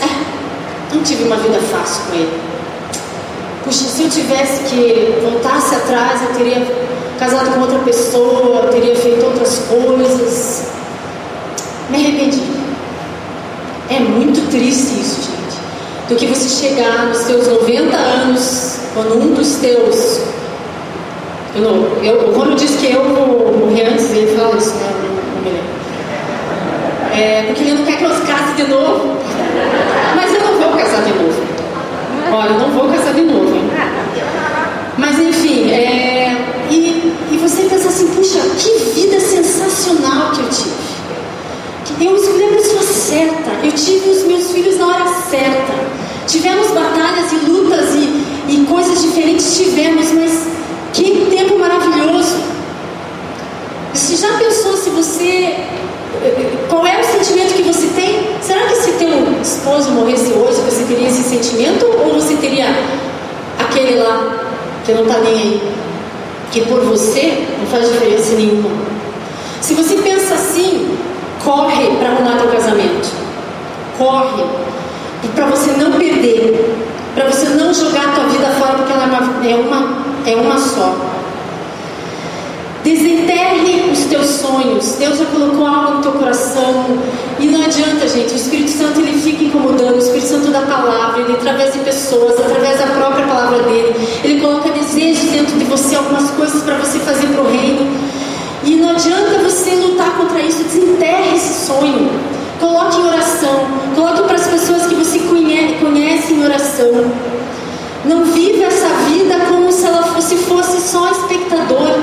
é, 0.00 0.94
não 0.94 1.02
tive 1.02 1.24
uma 1.24 1.36
vida 1.38 1.58
fácil 1.72 2.04
com 2.04 2.14
ele. 2.14 2.40
Puxa, 3.64 3.84
se 3.84 4.04
eu 4.04 4.10
tivesse 4.10 4.62
que 4.64 5.18
voltasse 5.22 5.74
atrás, 5.74 6.22
eu 6.22 6.34
teria 6.36 6.66
casado 7.18 7.52
com 7.52 7.60
outra 7.62 7.80
pessoa, 7.80 8.62
eu 8.62 8.70
teria 8.70 8.94
feito 8.94 9.26
outras 9.26 9.58
coisas. 9.68 10.66
Me 11.90 11.96
arrependi. 11.96 12.42
É 13.90 13.98
muito 13.98 14.48
triste 14.50 15.00
isso, 15.00 15.22
gente. 15.22 16.08
Do 16.08 16.14
que 16.14 16.26
você 16.26 16.48
chegar 16.48 17.06
nos 17.06 17.18
seus 17.18 17.48
90 17.48 17.96
anos 17.96 18.69
quando 18.94 19.18
um 19.20 19.34
dos 19.34 19.56
teus. 19.56 20.20
Eu 21.54 21.62
não, 21.62 21.72
o 21.72 22.32
Rômulo 22.32 22.54
disse 22.54 22.78
que 22.78 22.92
eu 22.92 23.02
vou 23.04 23.58
morrer 23.58 23.88
antes, 23.88 24.10
ele 24.10 24.36
fala 24.36 24.56
isso, 24.56 24.74
né? 24.74 25.00
É, 27.12 27.42
porque 27.46 27.62
ele 27.62 27.74
não 27.74 27.84
quer 27.84 27.98
que 27.98 28.04
eu 28.04 28.10
case 28.10 28.54
de 28.56 28.68
novo. 28.68 29.16
Mas 30.14 30.32
eu 30.34 30.40
não 30.40 30.58
vou 30.60 30.78
casar 30.78 31.02
de 31.02 31.12
novo. 31.12 31.42
Olha, 32.32 32.50
eu 32.50 32.58
não 32.58 32.70
vou 32.70 32.88
casar 32.88 33.12
de 33.14 33.22
novo, 33.22 33.54
hein? 33.54 33.70
Mas 34.96 35.18
enfim, 35.18 35.70
é, 35.72 36.36
e, 36.70 37.12
e 37.32 37.38
você 37.38 37.62
pensa 37.64 37.88
assim, 37.88 38.06
puxa, 38.08 38.38
que 38.58 39.00
vida 39.00 39.18
sensacional 39.18 40.30
que 40.32 40.40
eu 40.40 40.48
tive. 40.48 40.80
Eu 42.00 42.16
escolhi 42.16 42.44
a 42.44 42.48
pessoa 42.48 42.82
certa, 42.82 43.50
eu 43.62 43.72
tive 43.72 44.08
os 44.08 44.22
meus 44.24 44.52
filhos 44.52 44.78
na 44.78 44.86
hora 44.86 45.06
certa. 45.28 45.74
Tivemos 46.26 46.68
batalhas 46.68 47.32
e 47.32 47.36
lutas 47.46 47.94
e, 47.94 48.24
e 48.50 48.66
coisas 48.66 49.00
diferentes 49.00 49.56
tivemos, 49.56 50.12
mas 50.12 50.46
que 50.92 51.26
tempo 51.30 51.58
maravilhoso 51.58 52.50
se 54.80 54.90
você. 54.90 55.54
Qual 56.68 56.86
é 56.86 57.00
o 57.00 57.04
sentimento 57.04 57.54
que 57.54 57.62
você 57.62 57.86
tem? 57.88 58.28
Será 58.42 58.60
que 58.66 58.76
se 58.76 58.92
teu 58.92 59.08
esposo 59.40 59.90
morresse 59.92 60.32
hoje, 60.32 60.60
você 60.60 60.84
teria 60.84 61.08
esse 61.08 61.22
sentimento? 61.22 61.86
Ou 61.86 62.14
você 62.14 62.34
teria 62.36 62.66
aquele 63.58 63.98
lá 64.00 64.44
que 64.84 64.92
não 64.92 65.02
está 65.02 65.18
nem 65.18 65.34
aí? 65.34 65.62
Que 66.50 66.62
por 66.62 66.80
você 66.80 67.46
não 67.58 67.66
faz 67.66 67.88
diferença 67.88 68.34
nenhuma. 68.34 68.70
Se 69.60 69.74
você 69.74 69.96
pensa 69.96 70.34
assim, 70.34 70.96
corre 71.44 71.86
para 71.98 72.10
arrumar 72.10 72.38
teu 72.38 72.48
casamento. 72.48 73.08
Corre. 73.96 74.44
E 75.22 75.28
para 75.28 75.46
você 75.46 75.70
não 75.72 75.92
perder. 75.92 76.89
Para 77.14 77.30
você 77.30 77.48
não 77.50 77.74
jogar 77.74 78.08
a 78.08 78.12
tua 78.12 78.24
vida 78.24 78.46
fora, 78.58 78.74
porque 78.74 78.92
ela 78.92 79.04
é 79.44 79.54
uma, 79.56 80.04
é 80.26 80.36
uma 80.36 80.58
só. 80.58 80.94
Desenterre 82.84 83.90
os 83.92 84.04
teus 84.04 84.26
sonhos. 84.26 84.94
Deus 84.98 85.18
já 85.18 85.26
colocou 85.26 85.66
algo 85.66 85.96
no 85.96 86.02
teu 86.02 86.12
coração. 86.12 86.98
E 87.38 87.46
não 87.46 87.62
adianta, 87.62 88.08
gente. 88.08 88.32
O 88.32 88.36
Espírito 88.36 88.70
Santo 88.70 89.00
ele 89.00 89.20
fica 89.20 89.44
incomodando. 89.44 89.96
O 89.96 89.98
Espírito 89.98 90.28
Santo 90.28 90.50
da 90.50 90.62
palavra, 90.62 91.20
ele 91.20 91.32
através 91.34 91.72
de 91.74 91.80
pessoas, 91.80 92.40
através 92.40 92.78
da 92.78 92.86
própria 92.86 93.26
palavra 93.26 93.58
dele, 93.64 93.94
ele 94.24 94.40
coloca 94.40 94.70
desejos 94.70 95.30
dentro 95.30 95.58
de 95.58 95.64
você, 95.64 95.96
algumas 95.96 96.30
coisas 96.30 96.62
para 96.62 96.76
você 96.76 96.98
fazer 97.00 97.26
para 97.26 97.42
o 97.42 97.50
reino. 97.50 97.86
E 98.64 98.76
não 98.76 98.90
adianta 98.90 99.38
você 99.42 99.74
lutar 99.74 100.16
contra 100.16 100.40
isso. 100.40 100.62
Desenterre 100.64 101.36
esse 101.36 101.66
sonho. 101.66 102.08
Coloque 102.58 102.98
em 102.98 103.06
oração. 103.06 103.66
Coloque 103.94 104.22
para 104.22 104.36
as 104.36 104.46
pessoas 104.46 104.79
conhece, 105.30 105.74
conhece 105.74 106.32
em 106.34 106.44
oração. 106.44 107.12
Não 108.04 108.24
viva 108.24 108.64
essa 108.64 108.88
vida 109.08 109.36
como 109.48 109.70
se 109.70 109.86
ela 109.86 110.02
fosse, 110.02 110.36
fosse 110.36 110.80
só 110.80 111.10
espectador. 111.10 111.98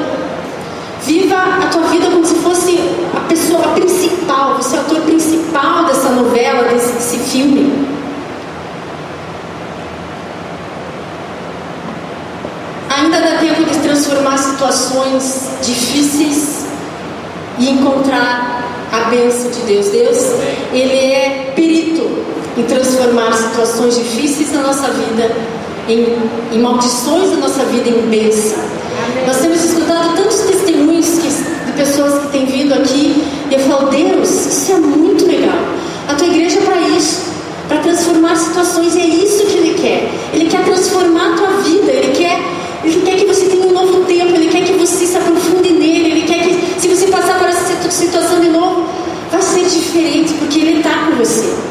Viva 1.05 1.35
a 1.35 1.67
tua 1.67 1.83
vida 1.83 2.09
como 2.09 2.25
se 2.25 2.35
fosse 2.35 2.79
a 3.15 3.21
pessoa 3.27 3.67
principal, 3.69 4.55
você 4.57 4.75
é 4.75 4.79
o 4.79 4.81
ator 4.81 5.01
principal 5.01 5.85
dessa 5.85 6.09
novela, 6.09 6.63
desse, 6.63 6.93
desse 6.93 7.17
filme. 7.17 7.87
Ainda 12.89 13.21
dá 13.21 13.37
tempo 13.37 13.63
de 13.63 13.77
transformar 13.79 14.37
situações 14.37 15.49
difíceis 15.61 16.65
e 17.59 17.69
encontrar 17.69 18.63
a 18.91 19.09
bênção 19.09 19.49
de 19.51 19.61
Deus. 19.61 19.87
Deus, 19.87 20.17
Ele 20.73 21.13
é 21.13 21.53
perito 21.55 22.36
em 22.57 22.63
transformar 22.63 23.31
situações 23.33 23.95
difíceis 23.95 24.51
na 24.51 24.63
nossa 24.63 24.87
vida 24.89 25.31
em, 25.87 26.05
em 26.51 26.59
maldições 26.59 27.29
da 27.29 27.37
nossa 27.37 27.63
vida 27.65 27.89
em 27.89 28.01
bênção. 28.09 28.57
Nós 29.25 29.37
temos 29.37 29.63
escutado 29.63 30.17
tantos 30.17 30.39
testemunhos 30.39 31.07
que, 31.19 31.29
de 31.29 31.71
pessoas 31.77 32.23
que 32.23 32.31
têm 32.31 32.45
vindo 32.45 32.73
aqui 32.73 33.23
e 33.49 33.53
eu 33.53 33.59
falo, 33.59 33.89
Deus, 33.89 34.29
isso 34.29 34.71
é 34.71 34.77
muito 34.79 35.25
legal. 35.25 35.57
A 36.07 36.15
tua 36.15 36.27
igreja 36.27 36.59
é 36.59 36.61
para 36.63 36.81
isso, 36.81 37.21
para 37.67 37.77
transformar 37.79 38.35
situações 38.35 38.95
e 38.95 39.01
é 39.01 39.05
isso 39.05 39.45
que 39.45 39.57
Ele 39.57 39.73
quer. 39.75 40.11
Ele 40.33 40.49
quer 40.49 40.63
transformar 40.65 41.33
a 41.33 41.35
tua 41.37 41.51
vida, 41.61 41.91
Ele 41.91 42.11
quer, 42.15 42.39
Ele 42.83 43.01
quer 43.01 43.17
que 43.17 43.25
você 43.25 43.45
tenha 43.45 43.65
um 43.65 43.71
novo 43.71 44.05
tempo, 44.05 44.33
Ele 44.35 44.49
quer 44.49 44.63
que 44.63 44.73
você 44.73 45.05
se 45.05 45.15
aprofunde 45.15 45.73
nele, 45.73 46.11
Ele 46.11 46.21
quer 46.21 46.39
que 46.39 46.81
se 46.81 46.87
você 46.87 47.07
passar 47.07 47.37
por 47.37 47.47
essa 47.47 47.91
situação 47.91 48.39
de 48.39 48.49
novo, 48.49 48.87
vai 49.31 49.41
ser 49.41 49.63
diferente, 49.63 50.33
porque 50.33 50.59
Ele 50.59 50.79
está 50.79 51.05
com 51.05 51.17
você. 51.17 51.67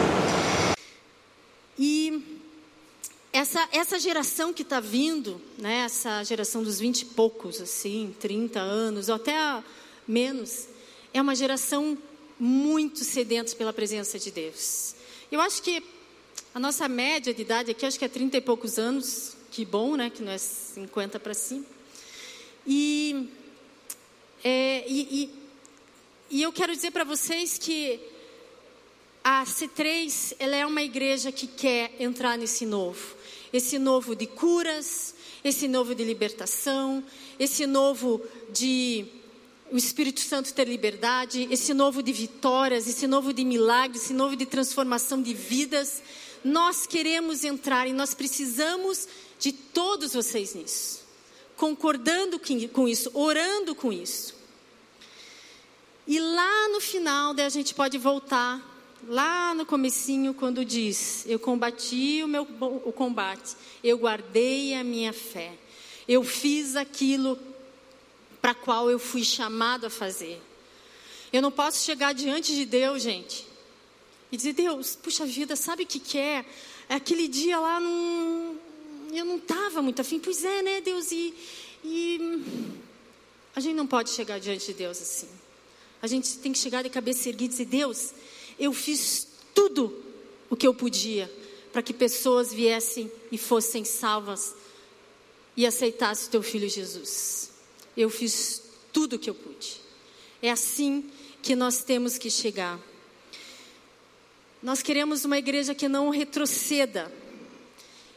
essa, 3.36 3.60
essa 3.72 3.98
geração 4.16 4.50
que 4.50 4.62
está 4.62 4.80
vindo, 4.80 5.38
né, 5.58 5.80
essa 5.84 6.24
geração 6.24 6.62
dos 6.62 6.80
vinte 6.80 7.02
e 7.02 7.04
poucos, 7.04 7.60
assim, 7.60 8.16
30 8.18 8.58
anos, 8.58 9.10
ou 9.10 9.16
até 9.16 9.34
menos, 10.08 10.66
é 11.12 11.20
uma 11.20 11.34
geração 11.34 11.98
muito 12.40 13.04
sedenta 13.04 13.54
pela 13.54 13.74
presença 13.74 14.18
de 14.18 14.30
Deus. 14.30 14.94
Eu 15.30 15.38
acho 15.38 15.62
que 15.62 15.84
a 16.54 16.58
nossa 16.58 16.88
média 16.88 17.34
de 17.34 17.42
idade 17.42 17.70
aqui, 17.72 17.84
acho 17.84 17.98
que 17.98 18.06
é 18.06 18.08
30 18.08 18.38
e 18.38 18.40
poucos 18.40 18.78
anos, 18.78 19.36
que 19.50 19.66
bom, 19.66 19.96
né, 19.96 20.08
que 20.08 20.22
não 20.22 20.32
é 20.32 20.38
50 20.38 21.20
para 21.20 21.34
cima. 21.34 21.66
E, 22.66 23.28
é, 24.42 24.82
e, 24.88 25.30
e, 26.30 26.38
e 26.38 26.42
eu 26.42 26.50
quero 26.54 26.74
dizer 26.74 26.90
para 26.90 27.04
vocês 27.04 27.58
que 27.58 28.00
a 29.22 29.44
C3 29.44 30.36
ela 30.38 30.56
é 30.56 30.64
uma 30.64 30.80
igreja 30.80 31.30
que 31.30 31.46
quer 31.46 31.94
entrar 32.00 32.38
nesse 32.38 32.64
novo 32.64 33.15
esse 33.56 33.78
novo 33.78 34.14
de 34.14 34.26
curas, 34.26 35.14
esse 35.42 35.66
novo 35.66 35.94
de 35.94 36.04
libertação, 36.04 37.02
esse 37.38 37.66
novo 37.66 38.22
de 38.52 39.06
o 39.70 39.76
Espírito 39.76 40.20
Santo 40.20 40.54
ter 40.54 40.68
liberdade, 40.68 41.48
esse 41.50 41.74
novo 41.74 42.00
de 42.02 42.12
vitórias, 42.12 42.86
esse 42.86 43.06
novo 43.06 43.32
de 43.32 43.44
milagres, 43.44 44.04
esse 44.04 44.14
novo 44.14 44.36
de 44.36 44.46
transformação 44.46 45.20
de 45.20 45.34
vidas. 45.34 46.02
Nós 46.44 46.86
queremos 46.86 47.42
entrar 47.42 47.88
e 47.88 47.92
nós 47.92 48.14
precisamos 48.14 49.08
de 49.40 49.52
todos 49.52 50.12
vocês 50.12 50.54
nisso, 50.54 51.00
concordando 51.56 52.40
com 52.72 52.86
isso, 52.86 53.10
orando 53.12 53.74
com 53.74 53.92
isso. 53.92 54.34
E 56.06 56.20
lá 56.20 56.68
no 56.68 56.80
final, 56.80 57.34
daí 57.34 57.46
a 57.46 57.50
gente 57.50 57.74
pode 57.74 57.98
voltar 57.98 58.75
lá 59.08 59.54
no 59.54 59.64
comecinho 59.64 60.34
quando 60.34 60.64
diz: 60.64 61.24
"Eu 61.26 61.38
combati 61.38 62.22
o 62.22 62.28
meu 62.28 62.42
o 62.84 62.92
combate, 62.92 63.56
eu 63.82 63.98
guardei 63.98 64.74
a 64.74 64.84
minha 64.84 65.12
fé. 65.12 65.52
Eu 66.08 66.22
fiz 66.22 66.76
aquilo 66.76 67.38
para 68.40 68.54
qual 68.54 68.90
eu 68.90 68.98
fui 68.98 69.24
chamado 69.24 69.86
a 69.86 69.90
fazer". 69.90 70.40
Eu 71.32 71.42
não 71.42 71.50
posso 71.50 71.84
chegar 71.84 72.12
diante 72.12 72.54
de 72.54 72.64
Deus, 72.64 73.02
gente, 73.02 73.46
e 74.30 74.36
dizer: 74.36 74.52
"Deus, 74.52 74.96
puxa 74.96 75.24
vida, 75.26 75.56
sabe 75.56 75.84
o 75.84 75.86
que 75.86 75.98
que 75.98 76.18
é? 76.18 76.44
Aquele 76.88 77.28
dia 77.28 77.58
lá 77.58 77.80
não 77.80 78.56
eu 79.12 79.24
não 79.24 79.36
estava 79.36 79.82
muito 79.82 80.00
afim". 80.00 80.18
Pois 80.18 80.44
é, 80.44 80.62
né, 80.62 80.80
Deus, 80.80 81.10
e, 81.12 81.34
e 81.84 82.42
a 83.54 83.60
gente 83.60 83.74
não 83.74 83.86
pode 83.86 84.10
chegar 84.10 84.38
diante 84.38 84.66
de 84.66 84.74
Deus 84.74 85.00
assim. 85.00 85.28
A 86.02 86.06
gente 86.06 86.38
tem 86.38 86.52
que 86.52 86.58
chegar 86.58 86.82
de 86.82 86.90
cabeça 86.90 87.28
erguida 87.28 87.44
e 87.44 87.48
dizer: 87.48 87.64
Deus, 87.64 88.12
eu 88.58 88.72
fiz 88.72 89.26
tudo 89.54 90.02
o 90.48 90.56
que 90.56 90.66
eu 90.66 90.74
podia 90.74 91.30
para 91.72 91.82
que 91.82 91.92
pessoas 91.92 92.52
viessem 92.52 93.10
e 93.30 93.36
fossem 93.36 93.84
salvas 93.84 94.54
e 95.56 95.66
aceitassem 95.66 96.28
o 96.28 96.30
teu 96.30 96.42
filho 96.42 96.68
Jesus. 96.68 97.52
Eu 97.96 98.08
fiz 98.08 98.62
tudo 98.92 99.16
o 99.16 99.18
que 99.18 99.28
eu 99.28 99.34
pude. 99.34 99.80
É 100.40 100.50
assim 100.50 101.10
que 101.42 101.54
nós 101.54 101.82
temos 101.82 102.18
que 102.18 102.30
chegar. 102.30 102.78
Nós 104.62 104.82
queremos 104.82 105.24
uma 105.24 105.38
igreja 105.38 105.74
que 105.74 105.88
não 105.88 106.10
retroceda, 106.10 107.12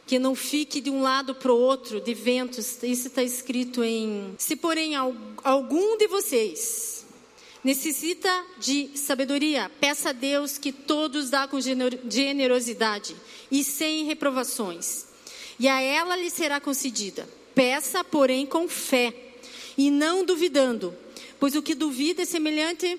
que 0.06 0.18
não 0.18 0.34
fique 0.34 0.80
de 0.80 0.90
um 0.90 1.02
lado 1.02 1.34
para 1.34 1.52
o 1.52 1.58
outro 1.58 2.00
de 2.00 2.14
ventos. 2.14 2.82
Isso 2.82 3.08
está 3.08 3.22
escrito 3.22 3.84
em. 3.84 4.34
Se 4.38 4.56
porém 4.56 4.94
algum 4.96 5.96
de 5.96 6.08
vocês 6.08 6.99
Necessita 7.62 8.46
de 8.58 8.90
sabedoria. 8.94 9.70
Peça 9.80 10.10
a 10.10 10.12
Deus 10.12 10.56
que 10.56 10.72
todos 10.72 11.28
dá 11.28 11.46
com 11.46 11.58
generosidade 11.60 13.14
e 13.50 13.62
sem 13.62 14.04
reprovações. 14.04 15.06
E 15.58 15.68
a 15.68 15.78
ela 15.80 16.16
lhe 16.16 16.30
será 16.30 16.58
concedida. 16.58 17.28
Peça, 17.54 18.02
porém, 18.02 18.46
com 18.46 18.66
fé 18.66 19.14
e 19.76 19.90
não 19.90 20.24
duvidando, 20.24 20.96
pois 21.38 21.54
o 21.54 21.62
que 21.62 21.74
duvida 21.74 22.22
é 22.22 22.24
semelhante 22.24 22.98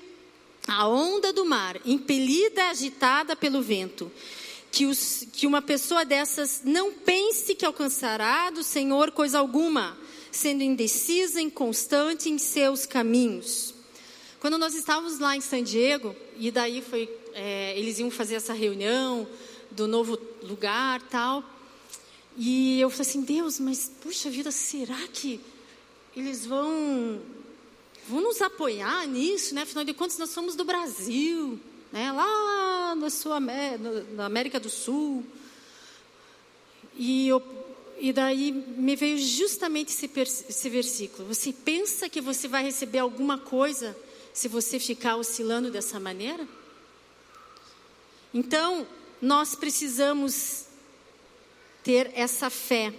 à 0.67 0.87
onda 0.87 1.33
do 1.33 1.43
mar, 1.43 1.81
impelida, 1.83 2.65
agitada 2.65 3.35
pelo 3.35 3.63
vento. 3.63 4.11
Que, 4.71 4.85
os, 4.85 5.27
que 5.33 5.47
uma 5.47 5.61
pessoa 5.61 6.05
dessas 6.05 6.61
não 6.63 6.93
pense 6.93 7.55
que 7.55 7.65
alcançará 7.65 8.49
do 8.51 8.63
Senhor 8.63 9.11
coisa 9.11 9.39
alguma, 9.39 9.97
sendo 10.31 10.63
indecisa, 10.63 11.41
inconstante 11.41 12.29
em 12.29 12.37
seus 12.37 12.85
caminhos. 12.85 13.80
Quando 14.41 14.57
nós 14.57 14.73
estávamos 14.73 15.19
lá 15.19 15.37
em 15.37 15.39
San 15.39 15.61
Diego, 15.61 16.15
e 16.35 16.49
daí 16.49 16.81
foi, 16.81 17.07
é, 17.31 17.77
eles 17.77 17.99
iam 17.99 18.09
fazer 18.09 18.33
essa 18.33 18.53
reunião 18.53 19.27
do 19.69 19.87
novo 19.87 20.17
lugar 20.41 20.99
tal. 21.11 21.43
E 22.35 22.81
eu 22.81 22.89
falei 22.89 23.07
assim, 23.07 23.21
Deus, 23.21 23.59
mas 23.59 23.91
puxa 24.01 24.31
vida, 24.31 24.49
será 24.49 24.97
que 25.13 25.39
eles 26.17 26.43
vão, 26.43 27.21
vão 28.09 28.19
nos 28.19 28.41
apoiar 28.41 29.05
nisso, 29.05 29.53
né? 29.53 29.61
Afinal 29.61 29.83
de 29.83 29.93
contas, 29.93 30.17
nós 30.17 30.31
somos 30.31 30.55
do 30.55 30.65
Brasil, 30.65 31.59
né? 31.91 32.11
Lá 32.11 32.95
na, 32.95 33.11
sua, 33.11 33.39
na 33.39 34.25
América 34.25 34.59
do 34.59 34.71
Sul. 34.71 35.23
E, 36.97 37.27
eu, 37.27 37.43
e 37.99 38.11
daí 38.11 38.51
me 38.51 38.95
veio 38.95 39.19
justamente 39.19 39.89
esse, 39.89 40.09
esse 40.49 40.67
versículo. 40.67 41.27
Você 41.27 41.53
pensa 41.53 42.09
que 42.09 42.19
você 42.19 42.47
vai 42.47 42.63
receber 42.63 42.97
alguma 42.97 43.37
coisa 43.37 43.95
se 44.33 44.47
você 44.47 44.79
ficar 44.79 45.15
oscilando 45.15 45.69
dessa 45.71 45.99
maneira? 45.99 46.47
Então, 48.33 48.87
nós 49.21 49.55
precisamos 49.55 50.65
ter 51.83 52.11
essa 52.15 52.49
fé, 52.49 52.93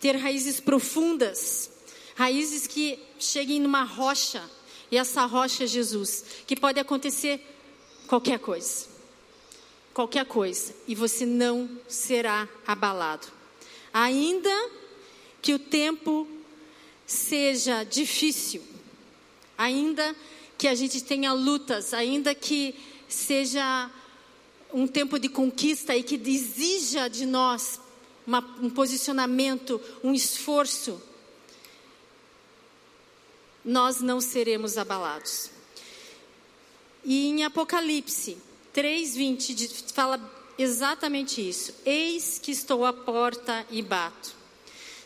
ter 0.00 0.16
raízes 0.16 0.60
profundas, 0.60 1.70
raízes 2.14 2.66
que 2.66 2.98
cheguem 3.18 3.60
numa 3.60 3.82
rocha 3.82 4.48
e 4.90 4.96
essa 4.96 5.24
rocha 5.26 5.64
é 5.64 5.66
Jesus, 5.66 6.24
que 6.46 6.54
pode 6.54 6.78
acontecer 6.78 7.44
qualquer 8.06 8.38
coisa. 8.38 8.86
Qualquer 9.92 10.24
coisa, 10.24 10.74
e 10.88 10.94
você 10.94 11.24
não 11.24 11.68
será 11.88 12.48
abalado. 12.66 13.26
Ainda 13.92 14.70
que 15.40 15.54
o 15.54 15.58
tempo 15.58 16.26
seja 17.06 17.84
difícil, 17.84 18.62
ainda 19.56 20.14
que 20.56 20.68
a 20.68 20.74
gente 20.74 21.02
tenha 21.02 21.32
lutas, 21.32 21.92
ainda 21.92 22.34
que 22.34 22.74
seja 23.08 23.90
um 24.72 24.86
tempo 24.86 25.18
de 25.18 25.28
conquista 25.28 25.96
e 25.96 26.02
que 26.02 26.14
exija 26.14 27.08
de 27.08 27.26
nós 27.26 27.80
uma, 28.26 28.40
um 28.60 28.70
posicionamento, 28.70 29.80
um 30.02 30.12
esforço, 30.12 31.00
nós 33.64 34.00
não 34.00 34.20
seremos 34.20 34.76
abalados. 34.76 35.50
E 37.04 37.28
em 37.28 37.44
Apocalipse 37.44 38.36
3:20 38.74 39.92
fala 39.92 40.18
exatamente 40.58 41.46
isso. 41.46 41.74
Eis 41.84 42.38
que 42.38 42.50
estou 42.50 42.84
à 42.84 42.92
porta 42.92 43.66
e 43.70 43.82
bato. 43.82 44.43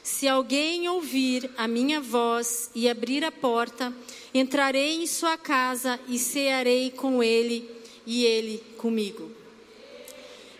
Se 0.02 0.26
alguém 0.26 0.88
ouvir 0.88 1.50
a 1.56 1.68
minha 1.68 2.00
voz 2.00 2.70
e 2.74 2.88
abrir 2.88 3.24
a 3.24 3.32
porta, 3.32 3.92
entrarei 4.32 5.02
em 5.02 5.06
sua 5.06 5.36
casa 5.36 6.00
e 6.08 6.18
cearei 6.18 6.90
com 6.90 7.22
ele 7.22 7.70
e 8.06 8.24
ele 8.24 8.58
comigo. 8.76 9.30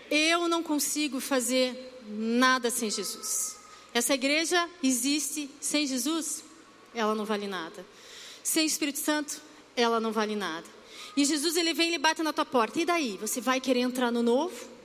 Eu 0.09 0.47
não 0.47 0.61
consigo 0.61 1.19
fazer 1.19 1.99
nada 2.07 2.69
sem 2.69 2.89
Jesus. 2.89 3.57
Essa 3.93 4.13
igreja 4.13 4.69
existe 4.83 5.49
sem 5.59 5.85
Jesus? 5.87 6.43
Ela 6.93 7.15
não 7.15 7.25
vale 7.25 7.47
nada. 7.47 7.85
Sem 8.43 8.65
Espírito 8.65 8.99
Santo, 8.99 9.41
ela 9.75 9.99
não 9.99 10.11
vale 10.11 10.35
nada. 10.35 10.65
E 11.15 11.25
Jesus 11.25 11.55
ele 11.55 11.73
vem 11.73 11.93
e 11.93 11.97
bate 11.97 12.23
na 12.23 12.33
tua 12.33 12.45
porta. 12.45 12.79
E 12.79 12.85
daí? 12.85 13.17
Você 13.21 13.41
vai 13.41 13.59
querer 13.59 13.81
entrar 13.81 14.11
no 14.11 14.23
novo? 14.23 14.78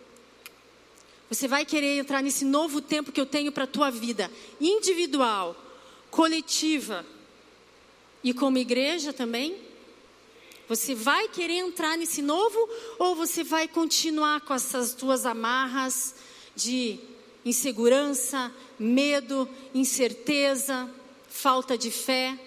Você 1.29 1.49
vai 1.49 1.65
querer 1.65 1.99
entrar 1.99 2.23
nesse 2.23 2.45
novo 2.45 2.81
tempo 2.81 3.11
que 3.11 3.21
eu 3.21 3.27
tenho 3.27 3.51
para 3.51 3.65
a 3.65 3.69
tua 3.69 3.91
vida, 3.91 4.31
individual, 4.61 5.57
coletiva 6.11 7.05
e 8.23 8.33
como 8.33 8.59
igreja 8.59 9.13
também? 9.13 9.57
Você 10.69 10.95
vai 10.95 11.29
querer 11.29 11.59
entrar 11.59 11.97
nesse 11.99 12.23
novo 12.23 12.59
ou 12.99 13.15
você 13.15 13.45
vai 13.45 13.69
continuar 13.69 14.41
com 14.43 14.55
essas 14.55 14.95
tuas 14.95 15.27
amarras 15.27 16.15
de 16.57 16.99
insegurança, 17.45 18.53
medo, 18.79 19.49
incerteza, 19.75 20.91
falta 21.29 21.77
de 21.77 21.91
fé? 21.91 22.39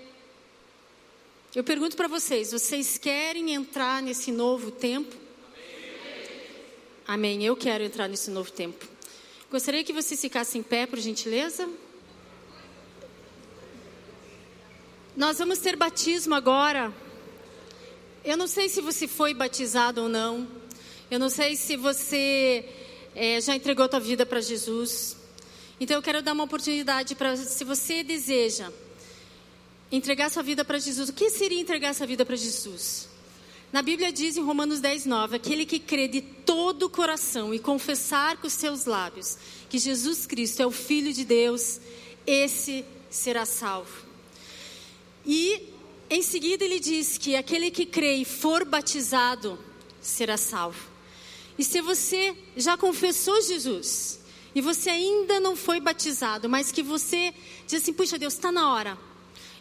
Eu 1.54 1.64
pergunto 1.64 1.96
para 1.96 2.08
vocês: 2.08 2.52
vocês 2.52 2.98
querem 2.98 3.54
entrar 3.54 4.02
nesse 4.02 4.32
novo 4.32 4.72
tempo? 4.72 5.27
Amém. 7.08 7.42
Eu 7.42 7.56
quero 7.56 7.86
entrar 7.86 8.10
nesse 8.10 8.30
novo 8.30 8.52
tempo. 8.52 8.86
Gostaria 9.50 9.82
que 9.82 9.94
vocês 9.94 10.20
ficassem 10.20 10.60
em 10.60 10.64
pé, 10.64 10.86
por 10.86 11.00
gentileza. 11.00 11.70
Nós 15.16 15.38
vamos 15.38 15.60
ter 15.60 15.78
batismo 15.78 16.36
agora. 16.36 16.94
Eu 18.26 18.36
não 18.36 18.46
sei 18.46 18.68
se 18.68 18.82
você 18.82 19.08
foi 19.08 19.34
batizado 19.34 20.02
ou 20.02 20.10
não. 20.10 20.46
Eu 21.10 21.18
não 21.18 21.30
sei 21.30 21.56
se 21.56 21.78
você 21.78 22.68
é, 23.16 23.40
já 23.40 23.56
entregou 23.56 23.86
a 23.86 23.88
tua 23.88 24.02
vida 24.02 24.26
para 24.26 24.42
Jesus. 24.42 25.16
Então 25.80 25.96
eu 25.96 26.02
quero 26.02 26.22
dar 26.22 26.34
uma 26.34 26.44
oportunidade 26.44 27.16
para, 27.16 27.38
se 27.38 27.64
você 27.64 28.04
deseja 28.04 28.70
entregar 29.90 30.30
sua 30.30 30.44
vida 30.44 30.66
para 30.66 30.78
Jesus. 30.78 31.08
O 31.08 31.14
que 31.14 31.30
seria 31.30 31.62
entregar 31.62 31.96
sua 31.96 32.06
vida 32.06 32.26
para 32.26 32.36
Jesus? 32.36 33.08
Na 33.72 33.82
Bíblia 33.82 34.14
diz 34.14 34.38
em 34.38 34.44
Romanos 34.44 34.80
10, 34.80 35.06
9: 35.06 35.36
aquele 35.36 35.66
que 35.66 35.80
crê 35.80 36.08
de 36.08 36.22
todo 36.22 36.84
o 36.84 36.90
coração 36.90 37.54
e 37.54 37.60
confessar 37.60 38.38
com 38.38 38.48
os 38.48 38.54
seus 38.54 38.86
lábios 38.86 39.38
que 39.70 39.78
Jesus 39.78 40.26
Cristo 40.26 40.62
é 40.62 40.66
o 40.66 40.72
Filho 40.72 41.12
de 41.12 41.26
Deus, 41.26 41.82
esse 42.26 42.86
será 43.10 43.46
salvo. 43.46 44.06
E 45.26 45.62
em 46.10 46.22
seguida 46.22 46.64
ele 46.64 46.80
diz 46.80 47.18
que 47.18 47.36
aquele 47.36 47.70
que 47.70 47.86
crê 47.86 48.16
e 48.16 48.26
for 48.26 48.64
batizado 48.64 49.60
será 50.02 50.38
salvo. 50.38 50.88
E 51.60 51.64
se 51.64 51.82
você 51.82 52.38
já 52.56 52.78
confessou 52.78 53.42
Jesus 53.42 54.22
e 54.56 54.62
você 54.62 54.90
ainda 54.90 55.42
não 55.42 55.58
foi 55.58 55.82
batizado, 55.82 56.48
mas 56.48 56.72
que 56.72 56.82
você 56.82 57.34
diz 57.66 57.82
assim: 57.82 57.92
puxa 57.92 58.18
Deus, 58.18 58.34
está 58.34 58.50
na 58.50 58.74
hora. 58.74 58.98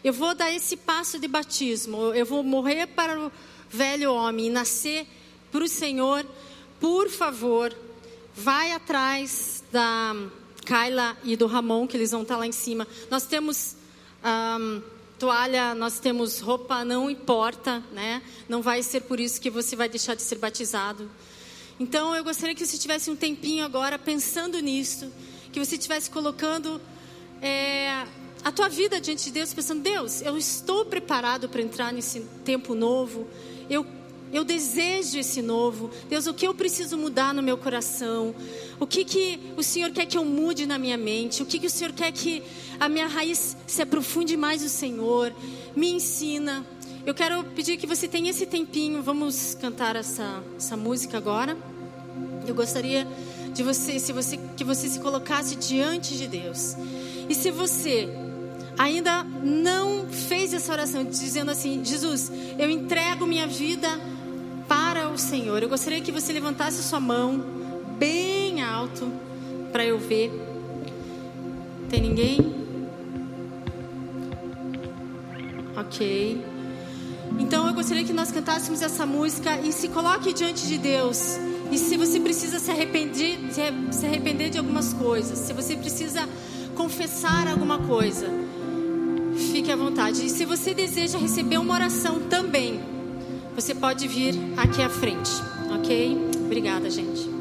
Eu 0.01 0.13
vou 0.13 0.33
dar 0.33 0.53
esse 0.53 0.77
passo 0.77 1.19
de 1.19 1.27
batismo. 1.27 2.13
Eu 2.13 2.25
vou 2.25 2.41
morrer 2.43 2.87
para 2.87 3.19
o 3.19 3.31
velho 3.69 4.13
homem 4.13 4.47
e 4.47 4.49
nascer 4.49 5.07
para 5.51 5.63
o 5.63 5.67
Senhor, 5.67 6.25
por 6.79 7.09
favor, 7.09 7.75
vai 8.35 8.71
atrás 8.71 9.63
da 9.71 10.15
Kyla 10.65 11.17
e 11.23 11.35
do 11.35 11.47
Ramon, 11.47 11.87
que 11.87 11.97
eles 11.97 12.11
vão 12.11 12.21
estar 12.21 12.37
lá 12.37 12.45
em 12.45 12.51
cima. 12.51 12.87
Nós 13.09 13.25
temos 13.25 13.75
toalha, 15.17 15.73
nós 15.73 15.99
temos 15.99 16.39
roupa, 16.39 16.83
não 16.85 17.09
importa, 17.09 17.83
né? 17.91 18.21
Não 18.47 18.61
vai 18.61 18.83
ser 18.83 19.01
por 19.01 19.19
isso 19.19 19.41
que 19.41 19.49
você 19.49 19.75
vai 19.75 19.89
deixar 19.89 20.15
de 20.15 20.21
ser 20.21 20.35
batizado. 20.35 21.09
Então, 21.79 22.15
eu 22.15 22.23
gostaria 22.23 22.55
que 22.55 22.65
você 22.65 22.77
tivesse 22.77 23.09
um 23.09 23.15
tempinho 23.15 23.63
agora 23.63 23.97
pensando 23.97 24.59
nisso, 24.59 25.11
que 25.51 25.59
você 25.59 25.75
estivesse 25.75 26.09
colocando 26.09 26.81
é, 27.41 28.05
a 28.43 28.51
tua 28.51 28.67
vida 28.67 28.99
diante 28.99 29.25
de 29.25 29.31
Deus, 29.31 29.53
pensando: 29.53 29.81
Deus, 29.81 30.21
eu 30.21 30.37
estou 30.37 30.85
preparado 30.85 31.47
para 31.49 31.61
entrar 31.61 31.93
nesse 31.93 32.21
tempo 32.43 32.75
novo. 32.75 33.27
Eu, 33.69 33.85
eu 34.31 34.43
desejo 34.43 35.17
esse 35.17 35.41
novo. 35.41 35.89
Deus, 36.09 36.27
o 36.27 36.33
que 36.33 36.47
eu 36.47 36.53
preciso 36.53 36.97
mudar 36.97 37.33
no 37.33 37.41
meu 37.41 37.57
coração? 37.57 38.33
O 38.79 38.85
que, 38.85 39.03
que 39.03 39.39
o 39.55 39.63
Senhor 39.63 39.91
quer 39.91 40.05
que 40.05 40.17
eu 40.17 40.25
mude 40.25 40.65
na 40.65 40.77
minha 40.77 40.97
mente? 40.97 41.41
O 41.41 41.45
que, 41.45 41.59
que 41.59 41.67
o 41.67 41.69
Senhor 41.69 41.93
quer 41.93 42.11
que 42.11 42.43
a 42.79 42.87
minha 42.87 43.07
raiz 43.07 43.57
se 43.65 43.81
aprofunde 43.81 44.35
mais 44.37 44.61
no 44.61 44.69
Senhor? 44.69 45.33
Me 45.75 45.89
ensina. 45.89 46.65
Eu 47.05 47.13
quero 47.13 47.43
pedir 47.43 47.77
que 47.77 47.87
você 47.87 48.07
tenha 48.07 48.29
esse 48.29 48.45
tempinho. 48.45 49.01
Vamos 49.01 49.55
cantar 49.55 49.95
essa, 49.95 50.43
essa 50.57 50.75
música 50.75 51.17
agora. 51.17 51.57
Eu 52.45 52.53
gostaria 52.53 53.07
de 53.53 53.63
você, 53.63 53.99
se 53.99 54.13
você, 54.13 54.37
que 54.55 54.63
você 54.63 54.87
se 54.87 54.99
colocasse 54.99 55.55
diante 55.55 56.17
de 56.17 56.27
Deus. 56.27 56.75
E 57.29 57.33
se 57.33 57.49
você 57.49 58.07
ainda 58.77 59.23
não 59.23 60.07
fez 60.07 60.53
essa 60.53 60.71
oração, 60.71 61.03
dizendo 61.03 61.51
assim: 61.51 61.83
Jesus, 61.83 62.31
eu 62.57 62.69
entrego 62.69 63.25
minha 63.25 63.47
vida 63.47 63.87
para 64.67 65.09
o 65.09 65.17
Senhor. 65.17 65.61
Eu 65.63 65.69
gostaria 65.69 66.01
que 66.01 66.11
você 66.11 66.31
levantasse 66.31 66.83
sua 66.83 66.99
mão 66.99 67.43
bem 67.97 68.61
alto 68.61 69.11
para 69.71 69.85
eu 69.85 69.97
ver. 69.97 70.31
Tem 71.89 72.01
ninguém? 72.01 72.55
Ok. 75.75 76.43
Então 77.39 77.67
eu 77.67 77.73
gostaria 77.73 78.03
que 78.03 78.13
nós 78.13 78.31
cantássemos 78.31 78.81
essa 78.81 79.05
música 79.05 79.59
e 79.61 79.71
se 79.71 79.87
coloque 79.89 80.33
diante 80.33 80.67
de 80.67 80.77
Deus. 80.77 81.37
E 81.71 81.77
se 81.77 81.97
você 81.97 82.19
precisa 82.19 82.59
se 82.59 82.71
arrepender, 82.71 83.37
se 83.91 84.05
arrepender 84.05 84.49
de 84.49 84.57
algumas 84.57 84.93
coisas, 84.93 85.37
se 85.39 85.53
você 85.53 85.75
precisa 85.75 86.27
confessar 86.75 87.47
alguma 87.47 87.79
coisa, 87.79 88.27
fique 89.37 89.71
à 89.71 89.75
vontade. 89.75 90.25
E 90.25 90.29
se 90.29 90.45
você 90.45 90.73
deseja 90.73 91.17
receber 91.17 91.57
uma 91.57 91.73
oração 91.73 92.19
também, 92.29 92.79
você 93.55 93.73
pode 93.73 94.07
vir 94.07 94.35
aqui 94.55 94.81
à 94.81 94.89
frente, 94.89 95.31
ok? 95.71 96.17
Obrigada, 96.45 96.89
gente. 96.89 97.36